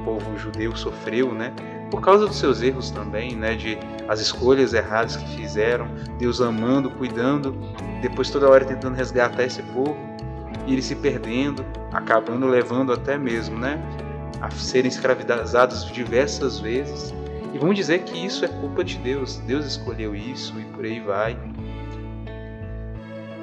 o 0.00 0.04
povo 0.04 0.38
judeu 0.38 0.76
sofreu, 0.76 1.32
né? 1.32 1.52
Por 1.92 2.00
causa 2.00 2.26
dos 2.26 2.36
seus 2.36 2.62
erros 2.62 2.90
também, 2.90 3.36
né? 3.36 3.54
De 3.54 3.76
as 4.08 4.18
escolhas 4.18 4.72
erradas 4.72 5.14
que 5.14 5.36
fizeram, 5.36 5.86
Deus 6.18 6.40
amando, 6.40 6.90
cuidando, 6.90 7.54
depois 8.00 8.30
toda 8.30 8.48
hora 8.48 8.64
tentando 8.64 8.96
resgatar 8.96 9.42
esse 9.42 9.62
povo 9.62 9.94
e 10.66 10.72
eles 10.72 10.86
se 10.86 10.96
perdendo, 10.96 11.62
acabando 11.92 12.46
levando 12.46 12.94
até 12.94 13.18
mesmo, 13.18 13.58
né? 13.58 13.78
A 14.40 14.50
serem 14.50 14.88
escravizados 14.88 15.84
diversas 15.92 16.58
vezes. 16.58 17.12
E 17.52 17.58
vamos 17.58 17.76
dizer 17.76 18.04
que 18.04 18.24
isso 18.24 18.42
é 18.42 18.48
culpa 18.48 18.82
de 18.82 18.96
Deus. 18.96 19.36
Deus 19.46 19.66
escolheu 19.66 20.16
isso 20.16 20.58
e 20.58 20.64
por 20.72 20.86
aí 20.86 20.98
vai. 20.98 21.36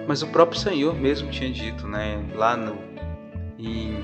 Mas 0.07 0.23
o 0.23 0.27
próprio 0.27 0.59
Senhor 0.59 0.95
mesmo 0.95 1.29
tinha 1.29 1.51
dito, 1.51 1.87
né, 1.87 2.19
lá 2.33 2.57
no 2.57 2.75
em, 3.59 4.03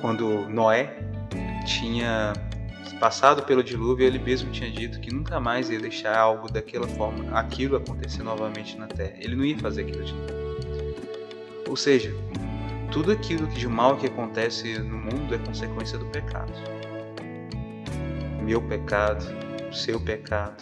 quando 0.00 0.48
Noé 0.48 0.98
tinha 1.64 2.32
passado 2.94 3.42
pelo 3.42 3.62
dilúvio, 3.62 4.06
ele 4.06 4.18
mesmo 4.18 4.50
tinha 4.50 4.70
dito 4.70 5.00
que 5.00 5.12
nunca 5.12 5.38
mais 5.38 5.70
ia 5.70 5.78
deixar 5.78 6.16
algo 6.16 6.50
daquela 6.50 6.88
forma, 6.88 7.38
aquilo 7.38 7.76
acontecer 7.76 8.22
novamente 8.22 8.76
na 8.76 8.86
terra. 8.86 9.14
Ele 9.18 9.36
não 9.36 9.44
ia 9.44 9.58
fazer 9.58 9.82
aquilo 9.82 10.04
de 10.04 10.14
novo. 10.14 10.38
Ou 11.68 11.76
seja, 11.76 12.14
tudo 12.90 13.12
aquilo 13.12 13.46
que 13.48 13.58
de 13.58 13.68
mal 13.68 13.96
que 13.96 14.06
acontece 14.06 14.78
no 14.78 14.96
mundo 14.96 15.34
é 15.34 15.38
consequência 15.38 15.98
do 15.98 16.06
pecado. 16.06 16.52
Meu 18.42 18.62
pecado, 18.62 19.24
seu 19.72 20.00
pecado, 20.00 20.56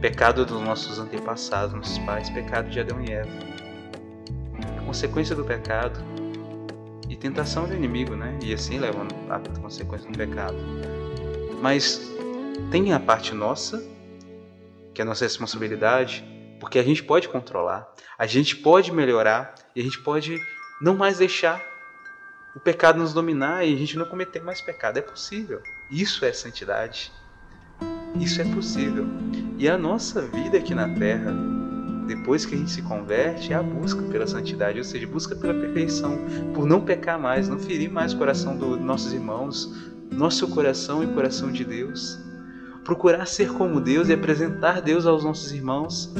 Pecado 0.00 0.44
dos 0.44 0.60
nossos 0.60 0.98
antepassados, 0.98 1.74
nossos 1.74 1.98
pais, 2.00 2.28
pecado 2.28 2.68
de 2.68 2.78
Adão 2.78 3.00
e 3.02 3.10
Eva. 3.10 3.30
A 4.76 4.82
consequência 4.82 5.34
do 5.34 5.42
pecado 5.42 5.98
e 7.08 7.16
tentação 7.16 7.66
do 7.66 7.74
inimigo, 7.74 8.14
né? 8.14 8.38
E 8.42 8.52
assim 8.52 8.78
leva 8.78 9.06
a 9.30 9.38
consequência 9.58 10.10
do 10.10 10.16
pecado. 10.16 10.56
Mas 11.66 12.00
tem 12.70 12.92
a 12.92 13.00
parte 13.00 13.34
nossa, 13.34 13.82
que 14.94 15.00
é 15.00 15.02
a 15.02 15.04
nossa 15.04 15.24
responsabilidade, 15.24 16.24
porque 16.60 16.78
a 16.78 16.82
gente 16.84 17.02
pode 17.02 17.28
controlar, 17.28 17.92
a 18.16 18.24
gente 18.24 18.54
pode 18.54 18.92
melhorar 18.92 19.52
e 19.74 19.80
a 19.80 19.82
gente 19.82 20.00
pode 20.04 20.40
não 20.80 20.94
mais 20.94 21.18
deixar 21.18 21.60
o 22.54 22.60
pecado 22.60 23.00
nos 23.00 23.12
dominar 23.12 23.66
e 23.66 23.74
a 23.74 23.76
gente 23.76 23.98
não 23.98 24.06
cometer 24.06 24.40
mais 24.44 24.60
pecado. 24.60 24.98
É 24.98 25.02
possível. 25.02 25.60
Isso 25.90 26.24
é 26.24 26.32
santidade. 26.32 27.10
Isso 28.20 28.40
é 28.40 28.44
possível. 28.44 29.04
E 29.58 29.68
a 29.68 29.76
nossa 29.76 30.22
vida 30.22 30.58
aqui 30.58 30.72
na 30.72 30.88
Terra, 30.88 31.34
depois 32.06 32.46
que 32.46 32.54
a 32.54 32.58
gente 32.58 32.70
se 32.70 32.82
converte, 32.82 33.52
é 33.52 33.56
a 33.56 33.62
busca 33.64 34.02
pela 34.02 34.28
santidade, 34.28 34.78
ou 34.78 34.84
seja, 34.84 35.04
busca 35.08 35.34
pela 35.34 35.52
perfeição, 35.52 36.16
por 36.54 36.64
não 36.64 36.80
pecar 36.80 37.18
mais, 37.18 37.48
não 37.48 37.58
ferir 37.58 37.90
mais 37.90 38.12
o 38.12 38.18
coração 38.18 38.56
dos 38.56 38.78
nossos 38.78 39.12
irmãos, 39.12 39.95
nosso 40.10 40.48
coração 40.48 41.02
e 41.02 41.06
coração 41.08 41.50
de 41.50 41.64
Deus. 41.64 42.18
Procurar 42.84 43.26
ser 43.26 43.52
como 43.52 43.80
Deus 43.80 44.08
e 44.08 44.12
apresentar 44.12 44.80
Deus 44.80 45.06
aos 45.06 45.24
nossos 45.24 45.52
irmãos 45.52 46.12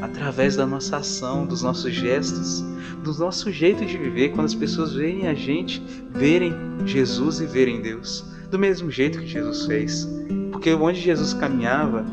através 0.00 0.56
da 0.56 0.66
nossa 0.66 0.98
ação, 0.98 1.46
dos 1.46 1.62
nossos 1.62 1.92
gestos, 1.92 2.62
do 3.02 3.12
nosso 3.14 3.50
jeito 3.50 3.84
de 3.84 3.96
viver, 3.96 4.30
quando 4.30 4.46
as 4.46 4.54
pessoas 4.54 4.94
veem 4.94 5.28
a 5.28 5.34
gente, 5.34 5.82
verem 6.10 6.54
Jesus 6.84 7.40
e 7.40 7.46
verem 7.46 7.80
Deus, 7.80 8.24
do 8.50 8.58
mesmo 8.58 8.90
jeito 8.90 9.18
que 9.20 9.26
Jesus 9.26 9.66
fez. 9.66 10.08
Porque 10.52 10.72
onde 10.74 11.00
Jesus 11.00 11.34
caminhava, 11.34 12.04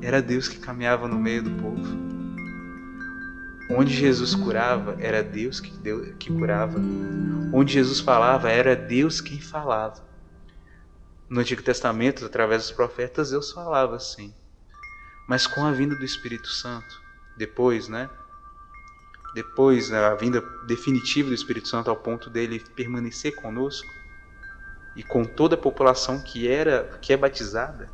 era 0.00 0.22
Deus 0.22 0.48
que 0.48 0.58
caminhava 0.58 1.08
no 1.08 1.18
meio 1.18 1.42
do 1.42 1.50
povo. 1.50 2.08
Onde 3.70 3.92
Jesus 3.92 4.34
curava, 4.34 4.96
era 4.98 5.22
Deus 5.22 5.60
que, 5.60 5.70
Deus 5.78 6.08
que 6.18 6.32
curava. 6.32 6.80
Onde 7.52 7.74
Jesus 7.74 8.00
falava, 8.00 8.50
era 8.50 8.74
Deus 8.74 9.20
quem 9.20 9.38
falava. 9.38 10.07
No 11.28 11.40
Antigo 11.40 11.62
Testamento, 11.62 12.24
através 12.24 12.62
dos 12.62 12.72
profetas, 12.72 13.30
Deus 13.30 13.52
falava 13.52 13.96
assim. 13.96 14.34
Mas 15.28 15.46
com 15.46 15.64
a 15.64 15.72
vinda 15.72 15.94
do 15.94 16.04
Espírito 16.04 16.48
Santo, 16.48 17.02
depois, 17.36 17.86
né? 17.88 18.08
Depois, 19.34 19.92
a 19.92 20.14
vinda 20.14 20.40
definitiva 20.66 21.28
do 21.28 21.34
Espírito 21.34 21.68
Santo 21.68 21.90
ao 21.90 21.96
ponto 21.96 22.30
dele 22.30 22.60
permanecer 22.74 23.34
conosco, 23.34 23.86
e 24.96 25.02
com 25.02 25.22
toda 25.24 25.54
a 25.54 25.58
população 25.58 26.20
que 26.20 26.48
era 26.48 26.98
que 27.00 27.12
é 27.12 27.16
batizada, 27.16 27.88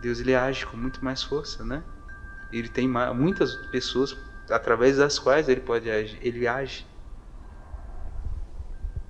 Deus 0.00 0.20
ele 0.20 0.34
age 0.34 0.64
com 0.64 0.76
muito 0.76 1.04
mais 1.04 1.22
força, 1.22 1.64
né? 1.64 1.82
Ele 2.52 2.68
tem 2.68 2.88
muitas 2.88 3.56
pessoas 3.66 4.16
através 4.48 4.98
das 4.98 5.18
quais 5.18 5.48
ele 5.48 5.60
pode 5.60 5.90
agir, 5.90 6.18
ele 6.22 6.46
age. 6.46 6.86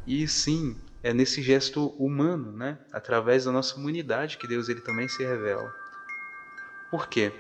E 0.07 0.27
sim, 0.27 0.81
é 1.05 1.13
nesse 1.13 1.43
gesto 1.43 1.89
humano, 1.99 2.51
né? 2.51 2.79
Através 2.91 3.45
da 3.45 3.53
nossa 3.53 3.77
humanidade 3.77 4.39
que 4.39 4.49
Deus 4.49 4.71
ele 4.71 4.81
também 4.81 5.07
se 5.07 5.23
revela. 5.23 5.71
Por 6.91 7.09
quê? 7.09 7.31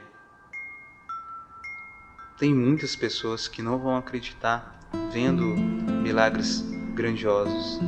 Tem 2.38 2.54
muitas 2.54 2.94
pessoas 2.94 3.48
que 3.48 3.62
não 3.62 3.78
vão 3.78 3.96
acreditar 3.96 4.78
vendo 5.10 5.42
milagres 5.46 6.60
grandiosos, 6.94 7.80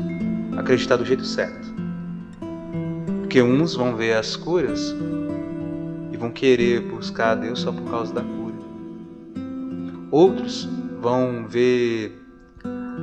acreditar 0.57 0.97
do 0.97 1.05
jeito 1.05 1.27
certo. 1.27 1.69
Porque 3.21 3.43
uns 3.43 3.75
vão 3.75 3.95
ver 3.95 4.17
as 4.17 4.35
curas 4.35 4.95
e 6.11 6.17
vão 6.17 6.33
querer 6.33 6.81
buscar 6.81 7.33
a 7.33 7.35
Deus 7.35 7.61
só 7.61 7.71
por 7.71 7.91
causa 7.91 8.15
da 8.15 8.23
cura. 8.23 8.57
Outros 10.11 10.67
vão 11.03 11.47
ver 11.47 12.19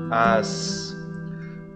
as 0.10 0.93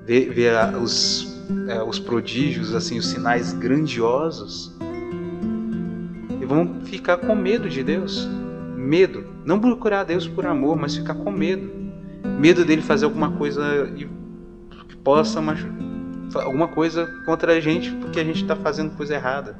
ver, 0.08 0.34
ver 0.34 0.54
os, 0.78 1.28
é, 1.68 1.84
os 1.84 2.00
prodígios, 2.00 2.74
assim, 2.74 2.98
os 2.98 3.08
sinais 3.08 3.52
grandiosos 3.52 4.74
e 6.42 6.46
vão 6.46 6.82
ficar 6.86 7.18
com 7.18 7.36
medo 7.36 7.70
de 7.70 7.84
Deus. 7.84 8.26
Medo. 8.78 9.26
Não 9.44 9.60
procurar 9.60 10.06
Deus 10.06 10.26
por 10.26 10.46
amor, 10.46 10.78
mas 10.78 10.96
ficar 10.96 11.16
com 11.16 11.30
medo. 11.30 11.70
Medo 12.40 12.64
dele 12.64 12.82
fazer 12.82 13.04
alguma 13.04 13.32
coisa 13.32 13.62
possa 15.04 15.40
alguma 16.36 16.68
coisa 16.68 17.08
contra 17.26 17.54
a 17.54 17.60
gente 17.62 17.92
porque 17.96 18.20
a 18.20 18.24
gente 18.24 18.42
está 18.42 18.56
fazendo 18.56 18.96
coisa 18.96 19.16
errada. 19.16 19.58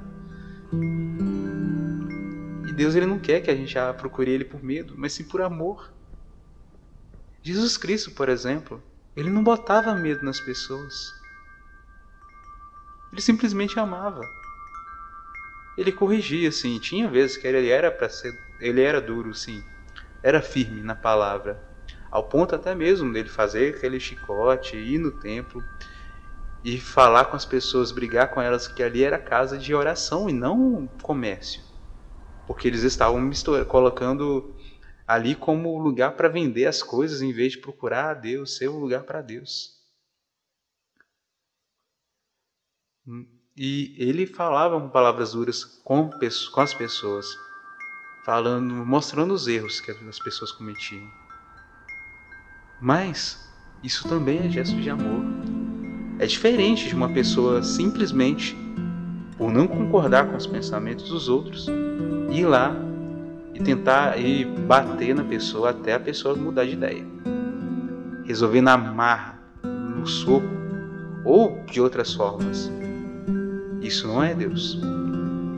E 2.68 2.74
Deus 2.74 2.96
ele 2.96 3.06
não 3.06 3.20
quer 3.20 3.42
que 3.42 3.50
a 3.50 3.56
gente 3.56 3.76
procure 3.98 4.32
Ele 4.32 4.44
por 4.44 4.62
medo, 4.64 4.94
mas 4.98 5.14
sim 5.14 5.24
por 5.24 5.42
amor. 5.42 5.92
Jesus 7.42 7.78
Cristo, 7.78 8.12
por 8.12 8.28
exemplo, 8.28 8.84
ele 9.18 9.30
não 9.30 9.44
botava 9.44 9.94
medo 9.96 10.24
nas 10.24 10.40
pessoas. 10.40 10.94
Ele 13.12 13.22
simplesmente 13.22 13.80
amava. 13.80 14.22
Ele 15.78 15.92
corrigia, 15.92 16.52
sim. 16.52 16.80
Tinha 16.80 17.10
vezes 17.10 17.36
que 17.36 17.46
ele 17.48 17.70
era 17.70 17.92
para 17.92 18.08
ser, 18.08 18.34
ele 18.62 18.82
era 18.82 19.02
duro, 19.02 19.34
sim. 19.34 19.62
Era 20.24 20.42
firme 20.42 20.82
na 20.82 20.96
palavra 20.96 21.68
ao 22.12 22.24
ponto 22.24 22.56
até 22.56 22.74
mesmo 22.74 23.12
dele 23.12 23.30
fazer 23.30 23.76
aquele 23.76 24.00
chicote, 24.00 24.76
ir 24.76 24.98
no 24.98 25.12
templo 25.12 25.64
e 26.64 26.80
falar 26.80 27.26
com 27.26 27.36
as 27.36 27.46
pessoas, 27.46 27.92
brigar 27.92 28.32
com 28.32 28.42
elas 28.42 28.68
que 28.68 28.82
ali 28.82 29.04
era 29.04 29.20
casa 29.20 29.58
de 29.58 29.74
oração 29.74 30.30
e 30.30 30.34
não 30.34 30.88
comércio, 31.02 31.62
porque 32.46 32.68
eles 32.68 32.84
estavam 32.84 33.22
mistura, 33.22 33.64
colocando 33.66 34.56
ali 35.08 35.34
como 35.34 35.80
lugar 35.80 36.18
para 36.18 36.28
vender 36.28 36.66
as 36.66 36.84
coisas 36.84 37.22
em 37.22 37.32
vez 37.32 37.54
de 37.54 37.60
procurar 37.60 38.10
a 38.10 38.14
Deus, 38.14 38.58
ser 38.58 38.68
um 38.68 38.78
lugar 38.78 39.04
para 39.04 39.22
Deus. 39.22 39.78
E 43.56 43.96
ele 43.98 44.28
falava 44.28 44.80
com 44.80 44.90
palavras 44.90 45.32
duras 45.32 45.64
com, 45.64 46.10
com 46.52 46.62
as 46.62 46.74
pessoas, 46.74 47.26
falando, 48.26 48.86
mostrando 48.86 49.34
os 49.34 49.48
erros 49.48 49.80
que 49.80 49.92
as 49.92 50.20
pessoas 50.20 50.52
cometiam. 50.52 51.10
Mas 52.82 53.50
isso 53.82 54.08
também 54.10 54.40
é 54.40 54.50
gesto 54.50 54.76
de 54.76 54.90
amor. 54.90 55.24
É 56.20 56.26
diferente 56.26 56.90
de 56.90 56.94
uma 56.94 57.14
pessoa 57.14 57.64
simplesmente, 57.64 58.56
por 59.38 59.52
não 59.52 59.68
concordar 59.68 60.30
com 60.30 60.36
os 60.36 60.46
pensamentos 60.46 61.10
dos 61.10 61.30
outros, 61.30 61.68
ir 62.30 62.46
lá 62.46 62.87
e 63.58 63.64
tentar 63.64 64.20
e 64.20 64.46
bater 64.46 65.16
na 65.16 65.24
pessoa 65.24 65.72
até 65.72 65.96
a 65.96 66.00
pessoa 66.00 66.36
mudar 66.36 66.66
de 66.66 66.74
ideia. 66.74 67.04
Resolver 68.24 68.62
na 68.62 68.78
marra, 68.78 69.40
no 69.64 70.06
soco 70.06 70.46
ou 71.26 71.64
de 71.66 71.82
outras 71.82 72.14
formas. 72.14 72.72
Isso 73.82 74.08
não 74.08 74.24
é 74.24 74.36
Deus. 74.36 74.80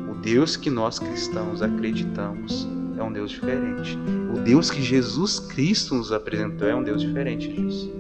O 0.10 0.16
Deus 0.22 0.56
que 0.56 0.70
nós 0.70 0.98
cristãos 0.98 1.62
acreditamos 1.62 2.68
é 2.98 3.04
um 3.04 3.12
Deus 3.12 3.32
diferente. 3.32 3.98
O 4.34 4.40
Deus 4.40 4.72
que 4.72 4.82
Jesus 4.82 5.40
Cristo 5.40 5.96
nos 5.96 6.14
apresentou 6.14 6.70
é 6.70 6.76
um 6.76 6.84
Deus 6.84 7.02
diferente 7.02 7.50
disso. 7.50 7.92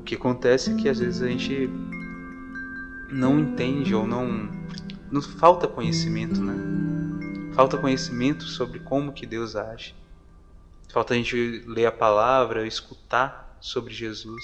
O 0.00 0.02
que 0.02 0.16
acontece 0.16 0.72
é 0.72 0.74
que 0.74 0.88
às 0.88 0.98
vezes 0.98 1.22
a 1.22 1.28
gente 1.28 1.70
não 3.12 3.38
entende 3.38 3.94
ou 3.94 4.04
não 4.04 4.48
nos 5.12 5.26
falta 5.26 5.68
conhecimento, 5.68 6.40
né? 6.40 6.99
Falta 7.60 7.76
conhecimento 7.76 8.44
sobre 8.44 8.78
como 8.78 9.12
que 9.12 9.26
Deus 9.26 9.54
age. 9.54 9.94
Falta 10.90 11.12
a 11.12 11.16
gente 11.18 11.62
ler 11.66 11.84
a 11.84 11.92
palavra, 11.92 12.66
escutar 12.66 13.54
sobre 13.60 13.92
Jesus 13.92 14.42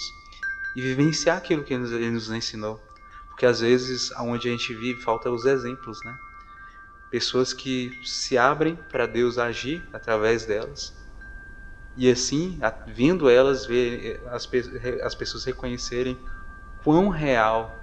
e 0.76 0.82
vivenciar 0.82 1.38
aquilo 1.38 1.64
que 1.64 1.72
ele 1.72 2.10
nos 2.10 2.30
ensinou. 2.30 2.78
Porque 3.28 3.46
às 3.46 3.60
vezes, 3.60 4.12
aonde 4.12 4.48
a 4.48 4.52
gente 4.52 4.74
vive, 4.74 5.00
falta 5.00 5.30
os 5.30 5.46
exemplos, 5.46 5.98
né? 6.04 6.14
Pessoas 7.10 7.54
que 7.54 7.90
se 8.04 8.36
abrem 8.36 8.76
para 8.76 9.06
Deus 9.06 9.38
agir 9.38 9.82
através 9.94 10.44
delas. 10.44 10.94
E 11.96 12.10
assim, 12.10 12.60
vendo 12.86 13.30
elas, 13.30 13.64
ver 13.64 14.20
as, 14.26 14.46
as 15.02 15.14
pessoas 15.14 15.42
reconhecerem 15.42 16.18
quão 16.84 17.08
real 17.08 17.82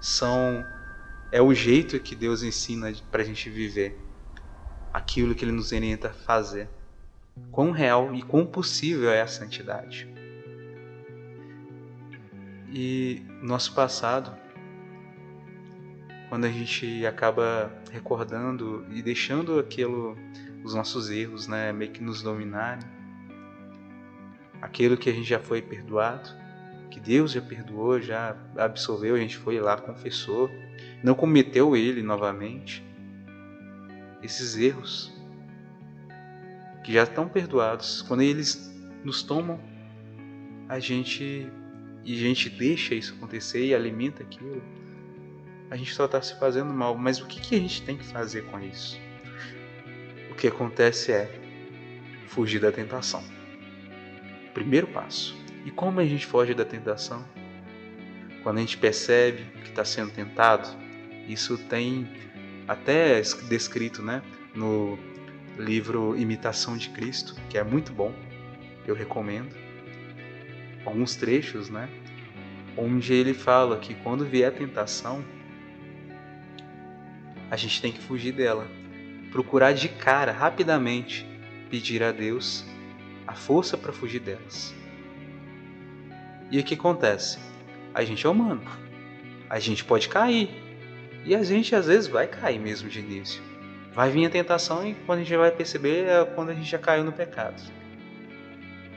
são 0.00 0.66
é 1.30 1.42
o 1.42 1.52
jeito 1.52 2.00
que 2.00 2.16
Deus 2.16 2.42
ensina 2.42 2.90
para 3.10 3.20
a 3.20 3.24
gente 3.26 3.50
viver 3.50 4.03
aquilo 4.94 5.34
que 5.34 5.44
Ele 5.44 5.50
nos 5.50 5.72
orienta 5.72 6.08
a 6.08 6.12
fazer. 6.12 6.68
Quão 7.50 7.72
real 7.72 8.14
e 8.14 8.22
quão 8.22 8.46
possível 8.46 9.10
é 9.10 9.20
a 9.20 9.26
santidade. 9.26 10.08
E 12.72 13.20
nosso 13.42 13.74
passado, 13.74 14.32
quando 16.28 16.44
a 16.44 16.48
gente 16.48 17.04
acaba 17.04 17.72
recordando 17.90 18.86
e 18.92 19.02
deixando 19.02 19.58
aquilo, 19.58 20.16
os 20.62 20.74
nossos 20.74 21.10
erros, 21.10 21.48
né, 21.48 21.72
meio 21.72 21.90
que 21.90 22.02
nos 22.02 22.22
dominarem, 22.22 22.88
aquilo 24.62 24.96
que 24.96 25.10
a 25.10 25.12
gente 25.12 25.28
já 25.28 25.40
foi 25.40 25.60
perdoado, 25.60 26.30
que 26.88 27.00
Deus 27.00 27.32
já 27.32 27.42
perdoou, 27.42 28.00
já 28.00 28.36
absolveu, 28.56 29.16
a 29.16 29.18
gente 29.18 29.36
foi 29.36 29.58
lá, 29.58 29.76
confessou, 29.76 30.48
não 31.02 31.14
cometeu 31.14 31.76
ele 31.76 32.00
novamente 32.00 32.93
esses 34.24 34.56
erros 34.56 35.12
que 36.82 36.92
já 36.92 37.04
estão 37.04 37.28
perdoados, 37.28 38.02
quando 38.02 38.22
eles 38.22 38.72
nos 39.04 39.22
tomam, 39.22 39.60
a 40.68 40.78
gente 40.78 41.50
e 42.04 42.14
a 42.14 42.18
gente 42.18 42.50
deixa 42.50 42.94
isso 42.94 43.14
acontecer 43.14 43.64
e 43.64 43.74
alimenta 43.74 44.22
aquilo, 44.22 44.62
a 45.70 45.76
gente 45.76 45.94
só 45.94 46.04
está 46.04 46.20
se 46.20 46.38
fazendo 46.38 46.72
mal. 46.72 46.96
Mas 46.96 47.20
o 47.20 47.26
que, 47.26 47.40
que 47.40 47.54
a 47.54 47.58
gente 47.58 47.82
tem 47.82 47.96
que 47.96 48.04
fazer 48.04 48.42
com 48.44 48.60
isso? 48.60 49.00
O 50.30 50.34
que 50.34 50.46
acontece 50.46 51.12
é 51.12 51.40
fugir 52.26 52.60
da 52.60 52.70
tentação. 52.70 53.24
Primeiro 54.52 54.86
passo. 54.88 55.34
E 55.64 55.70
como 55.70 55.98
a 55.98 56.04
gente 56.04 56.26
foge 56.26 56.52
da 56.52 56.64
tentação? 56.64 57.24
Quando 58.42 58.58
a 58.58 58.60
gente 58.60 58.76
percebe 58.76 59.44
que 59.62 59.70
está 59.70 59.84
sendo 59.84 60.10
tentado, 60.10 60.68
isso 61.26 61.56
tem 61.56 62.06
até 62.66 63.20
descrito 63.48 64.02
né, 64.02 64.22
no 64.54 64.98
livro 65.58 66.16
Imitação 66.16 66.76
de 66.76 66.88
Cristo, 66.90 67.34
que 67.48 67.58
é 67.58 67.64
muito 67.64 67.92
bom, 67.92 68.12
eu 68.86 68.94
recomendo. 68.94 69.54
Alguns 70.84 71.16
trechos, 71.16 71.70
né? 71.70 71.88
Onde 72.76 73.14
ele 73.14 73.32
fala 73.32 73.78
que 73.78 73.94
quando 73.94 74.24
vier 74.24 74.48
a 74.48 74.52
tentação, 74.52 75.24
a 77.50 77.56
gente 77.56 77.80
tem 77.80 77.92
que 77.92 78.00
fugir 78.00 78.32
dela. 78.32 78.66
Procurar 79.30 79.72
de 79.72 79.88
cara, 79.88 80.32
rapidamente, 80.32 81.26
pedir 81.70 82.02
a 82.02 82.12
Deus 82.12 82.64
a 83.26 83.34
força 83.34 83.78
para 83.78 83.92
fugir 83.92 84.20
delas. 84.20 84.74
E 86.50 86.58
o 86.58 86.64
que 86.64 86.74
acontece? 86.74 87.38
A 87.94 88.04
gente 88.04 88.26
é 88.26 88.28
humano. 88.28 88.62
A 89.48 89.58
gente 89.58 89.84
pode 89.84 90.08
cair, 90.08 90.50
e 91.24 91.34
a 91.34 91.42
gente 91.42 91.74
às 91.74 91.86
vezes 91.86 92.06
vai 92.06 92.26
cair 92.26 92.58
mesmo 92.58 92.88
de 92.88 93.00
início. 93.00 93.42
Vai 93.94 94.10
vir 94.10 94.26
a 94.26 94.30
tentação 94.30 94.86
e 94.86 94.94
quando 95.06 95.20
a 95.20 95.22
gente 95.22 95.36
vai 95.36 95.50
perceber 95.50 96.06
é 96.06 96.24
quando 96.24 96.50
a 96.50 96.54
gente 96.54 96.68
já 96.68 96.78
caiu 96.78 97.04
no 97.04 97.12
pecado. 97.12 97.62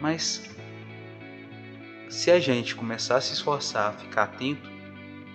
Mas 0.01 0.49
se 2.09 2.31
a 2.31 2.39
gente 2.39 2.75
começar 2.75 3.17
a 3.17 3.21
se 3.21 3.33
esforçar, 3.33 3.93
ficar 3.93 4.23
atento 4.23 4.69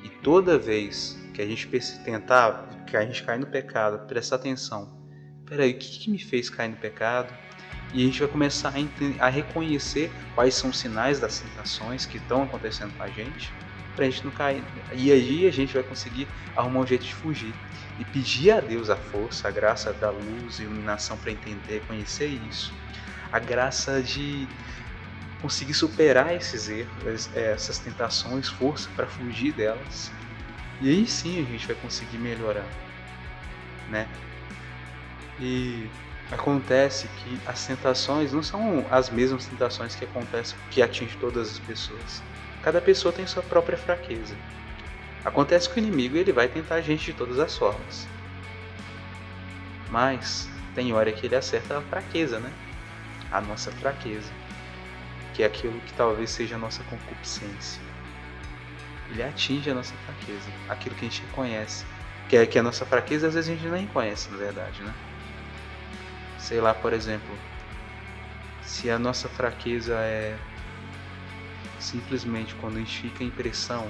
e 0.02 0.08
toda 0.08 0.58
vez 0.58 1.18
que 1.32 1.40
a 1.40 1.46
gente 1.46 1.66
tentar, 2.04 2.84
que 2.86 2.96
a 2.96 3.04
gente 3.04 3.22
cai 3.22 3.38
no 3.38 3.46
pecado, 3.46 4.06
prestar 4.06 4.36
atenção. 4.36 5.00
Peraí, 5.46 5.72
o 5.72 5.78
que, 5.78 5.98
que 5.98 6.10
me 6.10 6.18
fez 6.18 6.50
cair 6.50 6.68
no 6.68 6.76
pecado? 6.76 7.32
E 7.94 8.02
a 8.02 8.06
gente 8.06 8.20
vai 8.20 8.28
começar 8.28 8.70
a, 8.70 9.26
a 9.26 9.28
reconhecer 9.28 10.10
quais 10.34 10.54
são 10.54 10.70
os 10.70 10.78
sinais 10.78 11.20
das 11.20 11.40
tentações 11.40 12.04
que 12.04 12.16
estão 12.16 12.42
acontecendo 12.42 12.96
com 12.96 13.02
a 13.02 13.08
gente 13.08 13.52
para 13.94 14.06
a 14.06 14.10
gente 14.10 14.24
não 14.24 14.30
cair. 14.30 14.64
E 14.92 15.12
aí 15.12 15.46
a 15.46 15.50
gente 15.50 15.74
vai 15.74 15.82
conseguir 15.82 16.28
arrumar 16.56 16.80
um 16.80 16.86
jeito 16.86 17.04
de 17.04 17.14
fugir 17.14 17.54
e 17.98 18.04
pedir 18.04 18.50
a 18.50 18.60
Deus 18.60 18.90
a 18.90 18.96
força, 18.96 19.48
a 19.48 19.50
graça 19.50 19.92
da 19.92 20.10
luz 20.10 20.58
e 20.58 20.62
iluminação 20.62 21.16
para 21.16 21.30
entender, 21.30 21.82
conhecer 21.86 22.28
isso, 22.48 22.72
a 23.30 23.38
graça 23.38 24.02
de 24.02 24.48
conseguir 25.40 25.74
superar 25.74 26.34
esses 26.34 26.68
erros, 26.68 27.28
essas 27.34 27.78
tentações, 27.78 28.48
força 28.48 28.88
para 28.94 29.06
fugir 29.06 29.52
delas. 29.52 30.10
E 30.80 30.88
aí 30.88 31.06
sim 31.06 31.42
a 31.42 31.44
gente 31.44 31.66
vai 31.66 31.76
conseguir 31.76 32.18
melhorar, 32.18 32.66
né? 33.90 34.08
E 35.40 35.88
acontece 36.30 37.08
que 37.08 37.38
as 37.46 37.66
tentações 37.66 38.32
não 38.32 38.42
são 38.42 38.86
as 38.90 39.10
mesmas 39.10 39.46
tentações 39.46 39.94
que 39.94 40.04
acontecem 40.04 40.56
que 40.70 40.80
atingem 40.80 41.18
todas 41.18 41.52
as 41.52 41.58
pessoas. 41.58 42.22
Cada 42.62 42.80
pessoa 42.80 43.12
tem 43.12 43.26
sua 43.26 43.42
própria 43.42 43.76
fraqueza. 43.76 44.36
Acontece 45.24 45.68
que 45.68 45.76
o 45.76 45.82
inimigo 45.82 46.16
ele 46.16 46.32
vai 46.32 46.48
tentar 46.48 46.76
a 46.76 46.80
gente 46.80 47.06
de 47.06 47.12
todas 47.12 47.38
as 47.38 47.56
formas. 47.56 48.06
Mas 49.90 50.48
tem 50.74 50.92
hora 50.92 51.12
que 51.12 51.26
ele 51.26 51.36
acerta 51.36 51.78
a 51.78 51.82
fraqueza, 51.82 52.38
né? 52.38 52.52
A 53.30 53.40
nossa 53.40 53.70
fraqueza, 53.72 54.30
que 55.34 55.42
é 55.42 55.46
aquilo 55.46 55.78
que 55.80 55.92
talvez 55.94 56.30
seja 56.30 56.54
a 56.54 56.58
nossa 56.58 56.82
concupiscência. 56.84 57.80
Ele 59.10 59.22
atinge 59.22 59.70
a 59.70 59.74
nossa 59.74 59.94
fraqueza, 60.06 60.50
aquilo 60.68 60.94
que 60.94 61.04
a 61.04 61.08
gente 61.08 61.22
reconhece, 61.22 61.84
que 62.28 62.36
é 62.36 62.46
que 62.46 62.58
a 62.58 62.62
nossa 62.62 62.86
fraqueza 62.86 63.28
às 63.28 63.34
vezes 63.34 63.50
a 63.50 63.54
gente 63.54 63.68
nem 63.68 63.86
conhece, 63.86 64.30
na 64.30 64.38
verdade, 64.38 64.82
né? 64.82 64.94
Sei 66.38 66.60
lá, 66.60 66.72
por 66.72 66.92
exemplo, 66.92 67.36
se 68.62 68.90
a 68.90 68.98
nossa 68.98 69.28
fraqueza 69.28 69.94
é 69.94 70.36
simplesmente 71.82 72.54
quando 72.54 72.76
a 72.76 72.78
gente 72.78 73.00
fica 73.00 73.24
em 73.24 73.30
pressão, 73.30 73.86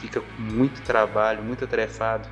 fica 0.00 0.20
com 0.20 0.42
muito 0.42 0.82
trabalho, 0.82 1.42
muito 1.42 1.64
atarefado, 1.64 2.28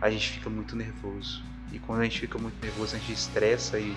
a 0.00 0.08
gente 0.08 0.30
fica 0.30 0.48
muito 0.48 0.76
nervoso. 0.76 1.42
E 1.72 1.78
quando 1.78 2.00
a 2.00 2.04
gente 2.04 2.20
fica 2.20 2.38
muito 2.38 2.56
nervoso, 2.62 2.94
a 2.94 2.98
gente 2.98 3.12
estressa 3.12 3.78
e, 3.78 3.94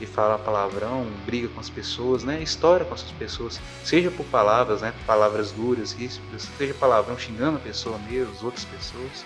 e 0.00 0.06
fala 0.06 0.38
palavrão, 0.38 1.06
briga 1.24 1.48
com 1.48 1.60
as 1.60 1.70
pessoas, 1.70 2.24
né? 2.24 2.42
Estoura 2.42 2.84
com 2.84 2.94
as 2.94 3.02
pessoas, 3.02 3.60
seja 3.84 4.10
por 4.10 4.26
palavras, 4.26 4.82
né? 4.82 4.92
Palavras 5.06 5.52
duras, 5.52 5.92
ríspidas, 5.92 6.48
seja 6.58 6.74
palavrão 6.74 7.16
xingando 7.16 7.58
a 7.58 7.60
pessoa 7.60 7.96
mesmo, 7.98 8.32
as 8.32 8.42
outras 8.42 8.64
pessoas, 8.64 9.24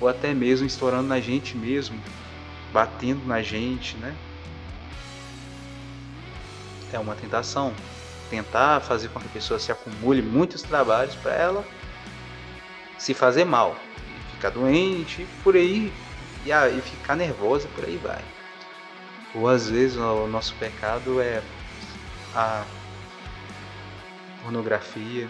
ou 0.00 0.08
até 0.08 0.34
mesmo 0.34 0.66
estourando 0.66 1.06
na 1.06 1.20
gente 1.20 1.56
mesmo, 1.56 1.98
batendo 2.72 3.24
na 3.26 3.40
gente, 3.42 3.96
né? 3.98 4.14
É 6.92 6.98
uma 6.98 7.14
tentação 7.14 7.72
tentar 8.32 8.80
fazer 8.80 9.08
com 9.08 9.20
que 9.20 9.26
a 9.26 9.30
pessoa 9.30 9.60
se 9.60 9.70
acumule 9.70 10.22
muitos 10.22 10.62
trabalhos 10.62 11.14
para 11.16 11.34
ela 11.34 11.64
se 12.96 13.12
fazer 13.12 13.44
mal, 13.44 13.76
ficar 14.30 14.48
doente, 14.48 15.26
por 15.44 15.54
aí, 15.54 15.92
e, 16.46 16.50
e 16.50 16.80
ficar 16.80 17.14
nervosa, 17.14 17.68
por 17.74 17.84
aí 17.84 17.98
vai. 17.98 18.22
Ou 19.34 19.48
às 19.48 19.68
vezes 19.68 19.98
o 19.98 20.26
nosso 20.28 20.54
pecado 20.54 21.20
é 21.20 21.42
a 22.34 22.64
pornografia. 24.42 25.28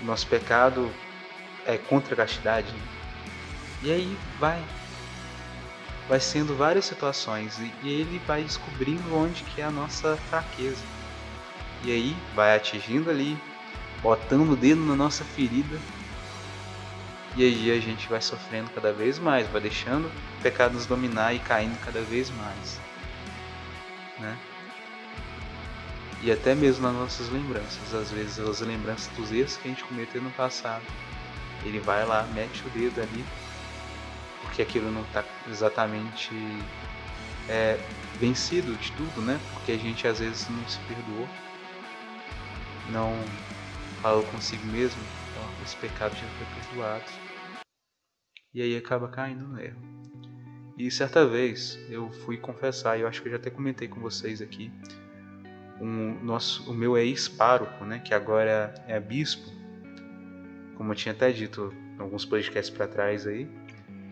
O 0.00 0.04
nosso 0.04 0.26
pecado 0.28 0.90
é 1.66 1.76
contra 1.76 2.14
a 2.14 2.16
castidade. 2.16 2.72
Né? 2.72 2.82
E 3.82 3.92
aí 3.92 4.18
vai. 4.38 4.62
Vai 6.08 6.20
sendo 6.20 6.56
várias 6.56 6.84
situações 6.84 7.58
e 7.58 7.88
ele 7.88 8.20
vai 8.26 8.42
descobrindo 8.42 9.14
onde 9.14 9.44
que 9.44 9.60
é 9.60 9.64
a 9.64 9.70
nossa 9.70 10.16
fraqueza. 10.28 10.82
E 11.84 11.90
aí 11.90 12.16
vai 12.34 12.56
atingindo 12.56 13.10
ali, 13.10 13.38
botando 14.02 14.50
o 14.50 14.56
dedo 14.56 14.80
na 14.80 14.94
nossa 14.94 15.24
ferida. 15.24 15.78
E 17.36 17.44
aí 17.44 17.70
a 17.70 17.80
gente 17.80 18.08
vai 18.08 18.20
sofrendo 18.20 18.70
cada 18.70 18.92
vez 18.92 19.18
mais, 19.18 19.48
vai 19.48 19.60
deixando 19.60 20.06
o 20.06 20.42
pecado 20.42 20.74
nos 20.74 20.86
dominar 20.86 21.34
e 21.34 21.38
caindo 21.38 21.78
cada 21.84 22.02
vez 22.02 22.30
mais. 22.30 22.80
Né? 24.18 24.36
E 26.22 26.30
até 26.30 26.54
mesmo 26.54 26.86
nas 26.86 26.94
nossas 26.94 27.28
lembranças, 27.30 27.92
às 27.92 28.10
vezes 28.10 28.38
as 28.38 28.60
lembranças 28.60 29.08
dos 29.16 29.32
erros 29.32 29.56
que 29.56 29.66
a 29.66 29.70
gente 29.70 29.82
cometeu 29.84 30.22
no 30.22 30.30
passado. 30.30 30.84
Ele 31.64 31.80
vai 31.80 32.04
lá, 32.06 32.22
mete 32.32 32.64
o 32.66 32.70
dedo 32.70 33.00
ali, 33.00 33.24
porque 34.52 34.60
aquilo 34.60 34.90
não 34.90 35.00
está 35.00 35.24
exatamente 35.48 36.30
é, 37.48 37.78
vencido 38.20 38.76
de 38.76 38.92
tudo, 38.92 39.22
né? 39.22 39.40
Porque 39.54 39.72
a 39.72 39.78
gente 39.78 40.06
às 40.06 40.18
vezes 40.18 40.46
não 40.50 40.68
se 40.68 40.78
perdoou 40.80 41.26
não 42.92 43.14
falou 44.02 44.22
consigo 44.24 44.64
mesmo, 44.66 45.00
então 45.30 45.42
esse 45.64 45.74
pecado 45.76 46.14
já 46.14 46.26
foi 46.26 46.46
perdoado. 46.62 47.10
E 48.52 48.60
aí 48.60 48.76
acaba 48.76 49.08
caindo 49.08 49.46
no 49.46 49.58
erro. 49.58 49.80
E 50.76 50.90
certa 50.90 51.26
vez 51.26 51.78
eu 51.88 52.10
fui 52.10 52.36
confessar, 52.36 52.98
e 52.98 53.02
eu 53.02 53.08
acho 53.08 53.22
que 53.22 53.28
eu 53.28 53.32
já 53.32 53.38
até 53.38 53.48
comentei 53.48 53.88
com 53.88 54.00
vocês 54.00 54.42
aqui, 54.42 54.70
um, 55.80 56.22
nosso, 56.22 56.70
o 56.70 56.74
meu 56.74 56.98
ex-pároco, 56.98 57.84
né, 57.84 57.98
que 58.00 58.12
agora 58.12 58.74
é 58.86 59.00
bispo, 59.00 59.50
como 60.76 60.92
eu 60.92 60.96
tinha 60.96 61.12
até 61.14 61.30
dito 61.32 61.72
em 61.96 62.00
alguns 62.02 62.24
podcasts 62.24 62.74
para 62.74 62.86
trás 62.86 63.26
aí, 63.26 63.48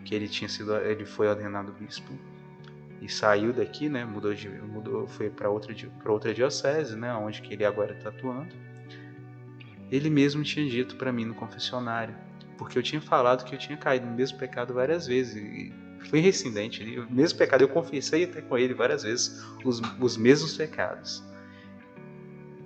que 0.03 0.15
ele 0.15 0.27
tinha 0.27 0.49
sido, 0.49 0.75
ele 0.77 1.05
foi 1.05 1.27
ordenado 1.27 1.71
bispo 1.73 2.11
e 3.01 3.09
saiu 3.09 3.51
daqui, 3.51 3.89
né, 3.89 4.05
mudou 4.05 4.33
de, 4.33 4.47
mudou, 4.47 5.07
foi 5.07 5.29
para 5.29 5.49
outra 5.49 5.73
para 6.01 6.11
outra 6.11 6.33
diocese, 6.33 6.95
né, 6.95 7.13
onde 7.13 7.41
que 7.41 7.53
ele 7.53 7.65
agora 7.65 7.93
está 7.93 8.09
atuando. 8.09 8.53
Ele 9.91 10.09
mesmo 10.09 10.43
tinha 10.43 10.69
dito 10.69 10.95
para 10.95 11.11
mim 11.11 11.25
no 11.25 11.33
confessionário, 11.33 12.15
porque 12.57 12.77
eu 12.77 12.83
tinha 12.83 13.01
falado 13.01 13.43
que 13.43 13.55
eu 13.55 13.59
tinha 13.59 13.77
caído 13.77 14.05
no 14.05 14.13
mesmo 14.13 14.37
pecado 14.37 14.73
várias 14.73 15.07
vezes 15.07 15.35
e 15.35 15.73
foi 16.09 16.19
rescindente, 16.19 16.99
o 16.99 17.11
mesmo 17.11 17.37
pecado 17.37 17.63
eu 17.63 17.69
confessei 17.69 18.23
até 18.23 18.41
com 18.41 18.57
ele 18.57 18.73
várias 18.73 19.03
vezes 19.03 19.43
os, 19.63 19.81
os 19.99 20.17
mesmos 20.17 20.55
pecados. 20.55 21.23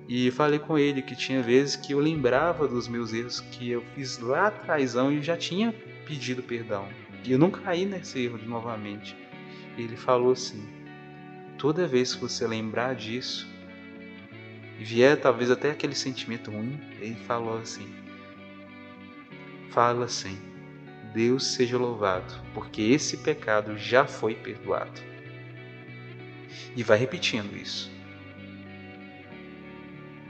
E 0.08 0.30
falei 0.32 0.60
com 0.60 0.78
ele 0.78 1.02
que 1.02 1.16
tinha 1.16 1.42
vezes 1.42 1.76
que 1.76 1.94
eu 1.94 2.00
lembrava 2.00 2.68
dos 2.68 2.88
meus 2.88 3.12
erros 3.12 3.40
que 3.40 3.72
eu 3.72 3.84
fiz 3.96 4.20
lá 4.20 4.48
atrás 4.48 4.94
e 4.96 5.22
já 5.22 5.36
tinha 5.36 5.74
pedido 6.06 6.44
perdão. 6.44 6.88
E 7.26 7.32
eu 7.32 7.40
não 7.40 7.50
caí 7.50 7.86
nesse 7.86 8.24
erro 8.24 8.38
novamente. 8.46 9.16
Ele 9.78 9.98
falou 9.98 10.32
assim: 10.32 10.64
toda 11.58 11.88
vez 11.88 12.14
que 12.14 12.22
você 12.22 12.46
lembrar 12.46 12.96
disso, 12.96 13.48
e 14.80 14.84
vier 14.84 15.20
talvez 15.20 15.50
até 15.50 15.72
aquele 15.72 15.96
sentimento 15.96 16.52
ruim, 16.52 16.80
ele 17.00 17.16
falou 17.16 17.58
assim: 17.58 17.94
fala 19.72 20.06
assim, 20.06 20.38
Deus 21.14 21.48
seja 21.48 21.78
louvado, 21.78 22.34
porque 22.54 22.82
esse 22.82 23.18
pecado 23.18 23.78
já 23.78 24.06
foi 24.06 24.36
perdoado. 24.36 25.02
E 26.76 26.84
vai 26.84 26.98
repetindo 26.98 27.56
isso. 27.58 27.92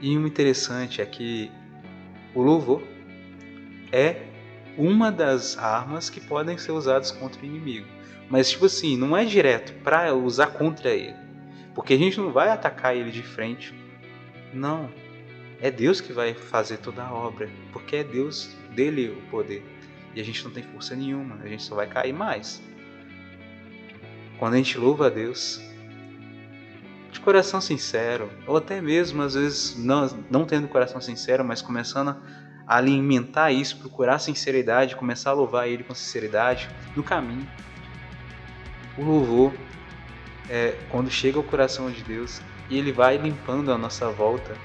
E 0.00 0.16
o 0.16 0.26
interessante 0.26 1.00
é 1.00 1.06
que 1.06 1.50
o 2.34 2.42
louvor 2.42 2.82
é 3.92 4.35
uma 4.76 5.10
das 5.10 5.56
armas 5.56 6.10
que 6.10 6.20
podem 6.20 6.58
ser 6.58 6.72
usadas 6.72 7.10
contra 7.10 7.42
o 7.42 7.44
inimigo. 7.44 7.86
Mas, 8.28 8.50
tipo 8.50 8.66
assim, 8.66 8.96
não 8.96 9.16
é 9.16 9.24
direto 9.24 9.72
para 9.82 10.14
usar 10.14 10.48
contra 10.48 10.90
ele. 10.90 11.14
Porque 11.74 11.94
a 11.94 11.98
gente 11.98 12.18
não 12.18 12.32
vai 12.32 12.48
atacar 12.48 12.96
ele 12.96 13.10
de 13.10 13.22
frente 13.22 13.74
não. 14.52 14.90
É 15.60 15.70
Deus 15.70 16.00
que 16.00 16.12
vai 16.12 16.34
fazer 16.34 16.78
toda 16.78 17.02
a 17.02 17.12
obra, 17.12 17.48
porque 17.72 17.96
é 17.96 18.04
Deus 18.04 18.50
dele 18.74 19.10
o 19.10 19.30
poder. 19.30 19.64
E 20.14 20.20
a 20.20 20.24
gente 20.24 20.44
não 20.44 20.50
tem 20.50 20.62
força 20.62 20.94
nenhuma, 20.94 21.36
a 21.42 21.48
gente 21.48 21.62
só 21.62 21.74
vai 21.74 21.86
cair 21.86 22.12
mais. 22.12 22.62
Quando 24.38 24.54
a 24.54 24.56
gente 24.56 24.76
louva 24.76 25.06
a 25.06 25.10
Deus, 25.10 25.60
de 27.10 27.20
coração 27.20 27.60
sincero, 27.60 28.30
ou 28.46 28.56
até 28.56 28.80
mesmo 28.80 29.22
às 29.22 29.34
vezes 29.34 29.76
não, 29.76 30.06
não 30.30 30.44
tendo 30.44 30.68
coração 30.68 31.00
sincero, 31.00 31.44
mas 31.44 31.62
começando 31.62 32.08
a 32.10 32.45
alimentar 32.66 33.52
isso, 33.52 33.78
procurar 33.78 34.18
sinceridade, 34.18 34.96
começar 34.96 35.30
a 35.30 35.34
louvar 35.34 35.68
Ele 35.68 35.84
com 35.84 35.94
sinceridade 35.94 36.68
no 36.96 37.02
caminho. 37.02 37.48
O 38.98 39.04
louvor, 39.04 39.52
é, 40.48 40.76
quando 40.88 41.10
chega 41.10 41.38
ao 41.38 41.44
coração 41.44 41.90
de 41.90 42.02
Deus, 42.02 42.40
e 42.68 42.78
ele 42.78 42.92
vai 42.92 43.16
limpando 43.16 43.70
a 43.70 43.78
nossa 43.78 44.10
volta 44.10 44.56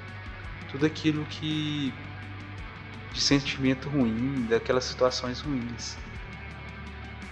tudo 0.72 0.86
aquilo 0.86 1.26
que 1.26 1.94
de 3.12 3.20
sentimento 3.20 3.90
ruim, 3.90 4.46
daquelas 4.50 4.86
situações 4.86 5.42
ruins. 5.42 5.98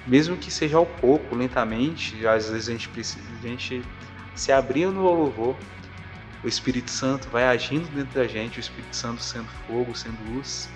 Mesmo 0.06 0.36
que 0.36 0.52
seja 0.52 0.78
ao 0.78 0.86
pouco, 0.86 1.36
lentamente, 1.36 2.28
às 2.28 2.50
vezes 2.50 2.68
a 2.68 2.72
gente 2.72 2.90
precisa, 2.90 3.26
a 3.42 3.48
gente 3.48 3.82
se 4.36 4.52
abrindo 4.52 4.92
no 4.92 5.04
louvor, 5.04 5.56
o 6.44 6.48
Espírito 6.48 6.90
Santo 6.90 7.30
vai 7.30 7.44
agindo 7.44 7.88
dentro 7.94 8.20
da 8.20 8.28
gente, 8.28 8.60
o 8.60 8.62
Espírito 8.62 8.96
Santo 8.96 9.22
sendo 9.22 9.50
fogo, 9.68 9.96
sendo 9.96 10.18
luz. 10.34 10.70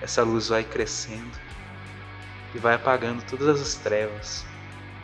Essa 0.00 0.22
luz 0.22 0.48
vai 0.48 0.62
crescendo 0.62 1.36
e 2.54 2.58
vai 2.58 2.74
apagando 2.74 3.22
todas 3.24 3.60
as 3.60 3.74
trevas, 3.74 4.46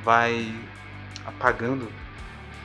vai 0.04 0.54
apagando 1.26 1.90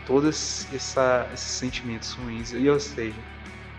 todos 0.06 0.68
essa, 0.74 1.28
esses 1.34 1.52
sentimentos 1.52 2.14
ruins, 2.14 2.52
e 2.52 2.70
ou 2.70 2.80
seja, 2.80 3.20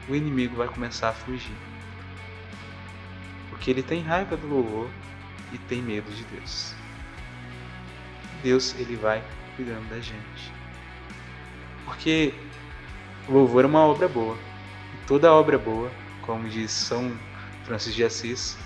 o 0.09 0.15
inimigo 0.15 0.57
vai 0.57 0.69
começar 0.69 1.11
a 1.11 1.13
fugir. 1.13 1.57
Porque 3.51 3.71
ele 3.71 3.83
tem 3.83 4.03
raiva 4.03 4.37
do 4.37 4.49
louvor 4.49 4.89
e 5.53 5.59
tem 5.59 5.81
medo 5.81 6.11
de 6.11 6.25
Deus. 6.25 6.75
Deus 8.43 8.75
ele 8.79 8.97
vai 8.97 9.23
cuidando 9.55 9.89
da 9.89 10.01
gente. 10.01 10.53
Porque 11.85 12.33
louvor 13.31 13.65
é 13.65 13.67
uma 13.67 13.81
obra 13.81 14.09
boa. 14.09 14.37
E 14.95 15.07
toda 15.07 15.33
obra 15.33 15.59
boa, 15.59 15.91
como 16.23 16.49
diz 16.49 16.71
São 16.71 17.13
Francisco 17.65 17.97
de 17.97 18.05
Assis, 18.05 18.59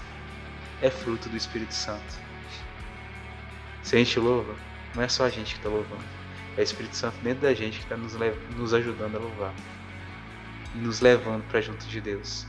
é 0.82 0.90
fruto 0.90 1.28
do 1.28 1.36
Espírito 1.36 1.74
Santo. 1.74 2.24
Se 3.82 3.96
a 3.96 3.98
gente 3.98 4.18
louva, 4.18 4.54
não 4.94 5.02
é 5.02 5.08
só 5.08 5.24
a 5.24 5.30
gente 5.30 5.54
que 5.54 5.60
está 5.60 5.68
louvando 5.68 6.14
é 6.56 6.60
o 6.60 6.62
Espírito 6.64 6.96
Santo 6.96 7.16
dentro 7.22 7.42
da 7.42 7.52
gente 7.52 7.78
que 7.78 7.84
está 7.84 7.96
nos, 7.96 8.14
nos 8.56 8.74
ajudando 8.74 9.16
a 9.16 9.18
louvar 9.18 9.54
e 10.74 10.78
nos 10.78 11.00
levando 11.00 11.42
para 11.48 11.60
junto 11.60 11.84
de 11.86 12.00
Deus. 12.00 12.46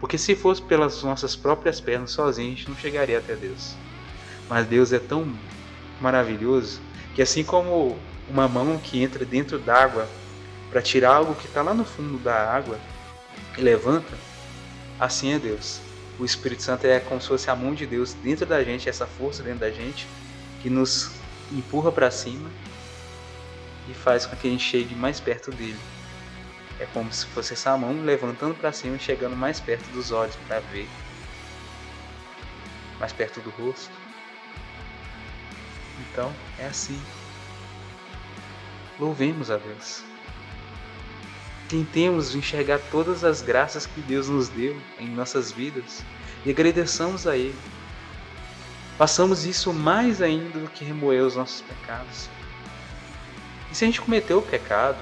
Porque 0.00 0.16
se 0.16 0.36
fosse 0.36 0.62
pelas 0.62 1.02
nossas 1.02 1.34
próprias 1.34 1.80
pernas 1.80 2.10
sozinhos, 2.12 2.52
a 2.52 2.56
gente 2.56 2.68
não 2.68 2.76
chegaria 2.76 3.18
até 3.18 3.34
Deus. 3.34 3.74
Mas 4.48 4.66
Deus 4.66 4.92
é 4.92 4.98
tão 4.98 5.34
maravilhoso 6.00 6.80
que 7.14 7.22
assim 7.22 7.42
como 7.42 7.98
uma 8.28 8.48
mão 8.48 8.78
que 8.78 9.02
entra 9.02 9.24
dentro 9.24 9.58
d'água 9.58 10.08
para 10.70 10.82
tirar 10.82 11.14
algo 11.14 11.34
que 11.34 11.46
está 11.46 11.62
lá 11.62 11.74
no 11.74 11.84
fundo 11.84 12.18
da 12.18 12.52
água 12.52 12.78
e 13.56 13.60
levanta, 13.60 14.16
assim 14.98 15.32
é 15.32 15.38
Deus. 15.38 15.80
O 16.18 16.24
Espírito 16.24 16.62
Santo 16.62 16.84
é 16.86 17.00
como 17.00 17.20
se 17.20 17.28
fosse 17.28 17.50
a 17.50 17.56
mão 17.56 17.74
de 17.74 17.86
Deus 17.86 18.14
dentro 18.14 18.46
da 18.46 18.62
gente, 18.62 18.88
essa 18.88 19.06
força 19.06 19.42
dentro 19.42 19.60
da 19.60 19.70
gente 19.70 20.06
que 20.62 20.70
nos 20.70 21.10
empurra 21.52 21.92
para 21.92 22.10
cima 22.10 22.50
e 23.88 23.94
faz 23.94 24.24
com 24.24 24.36
que 24.36 24.46
a 24.46 24.50
gente 24.50 24.64
chegue 24.64 24.94
mais 24.94 25.20
perto 25.20 25.50
dele. 25.50 25.78
É 26.80 26.86
como 26.86 27.12
se 27.12 27.26
fosse 27.26 27.52
essa 27.52 27.76
mão 27.76 28.02
levantando 28.02 28.54
para 28.54 28.72
cima 28.72 28.96
e 28.96 28.98
chegando 28.98 29.36
mais 29.36 29.60
perto 29.60 29.84
dos 29.90 30.10
olhos 30.10 30.34
para 30.48 30.60
ver, 30.60 30.88
mais 32.98 33.12
perto 33.12 33.40
do 33.40 33.50
rosto. 33.50 33.92
Então 36.00 36.32
é 36.58 36.66
assim. 36.66 37.00
Louvemos 38.98 39.50
a 39.50 39.56
Deus. 39.56 40.13
Tentemos 41.68 42.34
enxergar 42.34 42.78
todas 42.90 43.24
as 43.24 43.40
graças 43.40 43.86
que 43.86 44.00
Deus 44.00 44.28
nos 44.28 44.48
deu 44.48 44.76
em 44.98 45.08
nossas 45.08 45.50
vidas 45.50 46.04
e 46.44 46.50
agradeçamos 46.50 47.26
a 47.26 47.36
Ele. 47.36 47.58
Façamos 48.98 49.44
isso 49.44 49.72
mais 49.72 50.22
ainda 50.22 50.58
do 50.60 50.68
que 50.68 50.84
remoer 50.84 51.24
os 51.24 51.36
nossos 51.36 51.62
pecados. 51.62 52.28
E 53.70 53.74
se 53.74 53.84
a 53.84 53.86
gente 53.88 54.00
cometeu 54.00 54.38
o 54.38 54.42
pecado, 54.42 54.98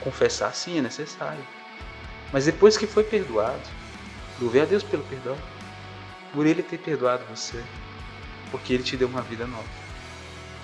confessar 0.00 0.54
sim 0.54 0.78
é 0.78 0.82
necessário. 0.82 1.42
Mas 2.32 2.44
depois 2.46 2.76
que 2.76 2.86
foi 2.86 3.04
perdoado, 3.04 3.62
louve 4.40 4.60
a 4.60 4.64
Deus 4.64 4.82
pelo 4.82 5.04
perdão, 5.04 5.36
por 6.32 6.46
Ele 6.46 6.62
ter 6.62 6.78
perdoado 6.78 7.24
você, 7.24 7.62
porque 8.50 8.74
Ele 8.74 8.82
te 8.82 8.96
deu 8.96 9.08
uma 9.08 9.22
vida 9.22 9.46
nova. 9.46 9.64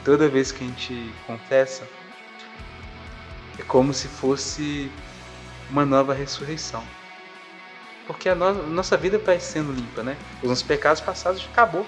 toda 0.04 0.28
vez 0.28 0.50
que 0.50 0.64
a 0.64 0.66
gente 0.66 1.12
confessa, 1.26 1.86
é 3.58 3.62
como 3.62 3.92
se 3.92 4.08
fosse 4.08 4.90
uma 5.70 5.84
nova 5.84 6.14
ressurreição. 6.14 6.82
Porque 8.06 8.28
a 8.28 8.34
no 8.34 8.66
nossa 8.68 8.96
vida 8.96 9.18
vai 9.18 9.38
sendo 9.38 9.72
limpa, 9.72 10.02
né? 10.02 10.16
Os 10.42 10.48
nossos 10.48 10.64
pecados 10.64 11.00
passados 11.00 11.46
acabou. 11.52 11.86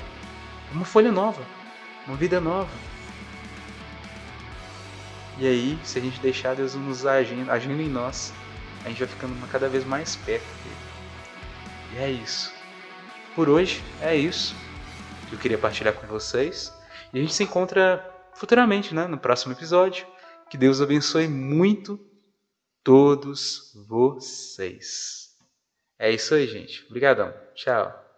Uma 0.73 0.85
folha 0.85 1.11
nova, 1.11 1.43
uma 2.07 2.16
vida 2.16 2.40
nova. 2.40 2.71
E 5.38 5.47
aí, 5.47 5.79
se 5.83 5.99
a 5.99 6.03
gente 6.03 6.21
deixar 6.21 6.55
Deus 6.55 6.75
nos 6.75 7.07
agindo, 7.07 7.51
agindo 7.51 7.81
em 7.81 7.88
nós, 7.88 8.33
a 8.85 8.88
gente 8.88 8.99
vai 8.99 9.09
ficando 9.09 9.49
cada 9.49 9.69
vez 9.69 9.85
mais 9.85 10.16
perto 10.16 10.45
dele. 10.62 10.77
E 11.95 11.99
é 11.99 12.11
isso. 12.11 12.53
Por 13.35 13.49
hoje, 13.49 13.83
é 14.03 14.14
isso 14.14 14.55
que 15.29 15.35
eu 15.35 15.38
queria 15.38 15.57
partilhar 15.57 15.95
com 15.95 16.07
vocês. 16.07 16.73
E 17.12 17.19
a 17.19 17.23
gente 17.23 17.33
se 17.33 17.45
encontra 17.45 18.05
futuramente, 18.35 18.95
né, 18.95 19.07
no 19.07 19.16
próximo 19.16 19.53
episódio. 19.53 20.07
Que 20.51 20.59
Deus 20.59 20.81
abençoe 20.81 21.27
muito 21.27 21.99
todos 22.83 23.73
vocês. 23.87 25.37
É 25.99 26.11
isso 26.11 26.35
aí, 26.35 26.47
gente. 26.47 26.85
Obrigadão. 26.87 27.33
Tchau. 27.55 28.10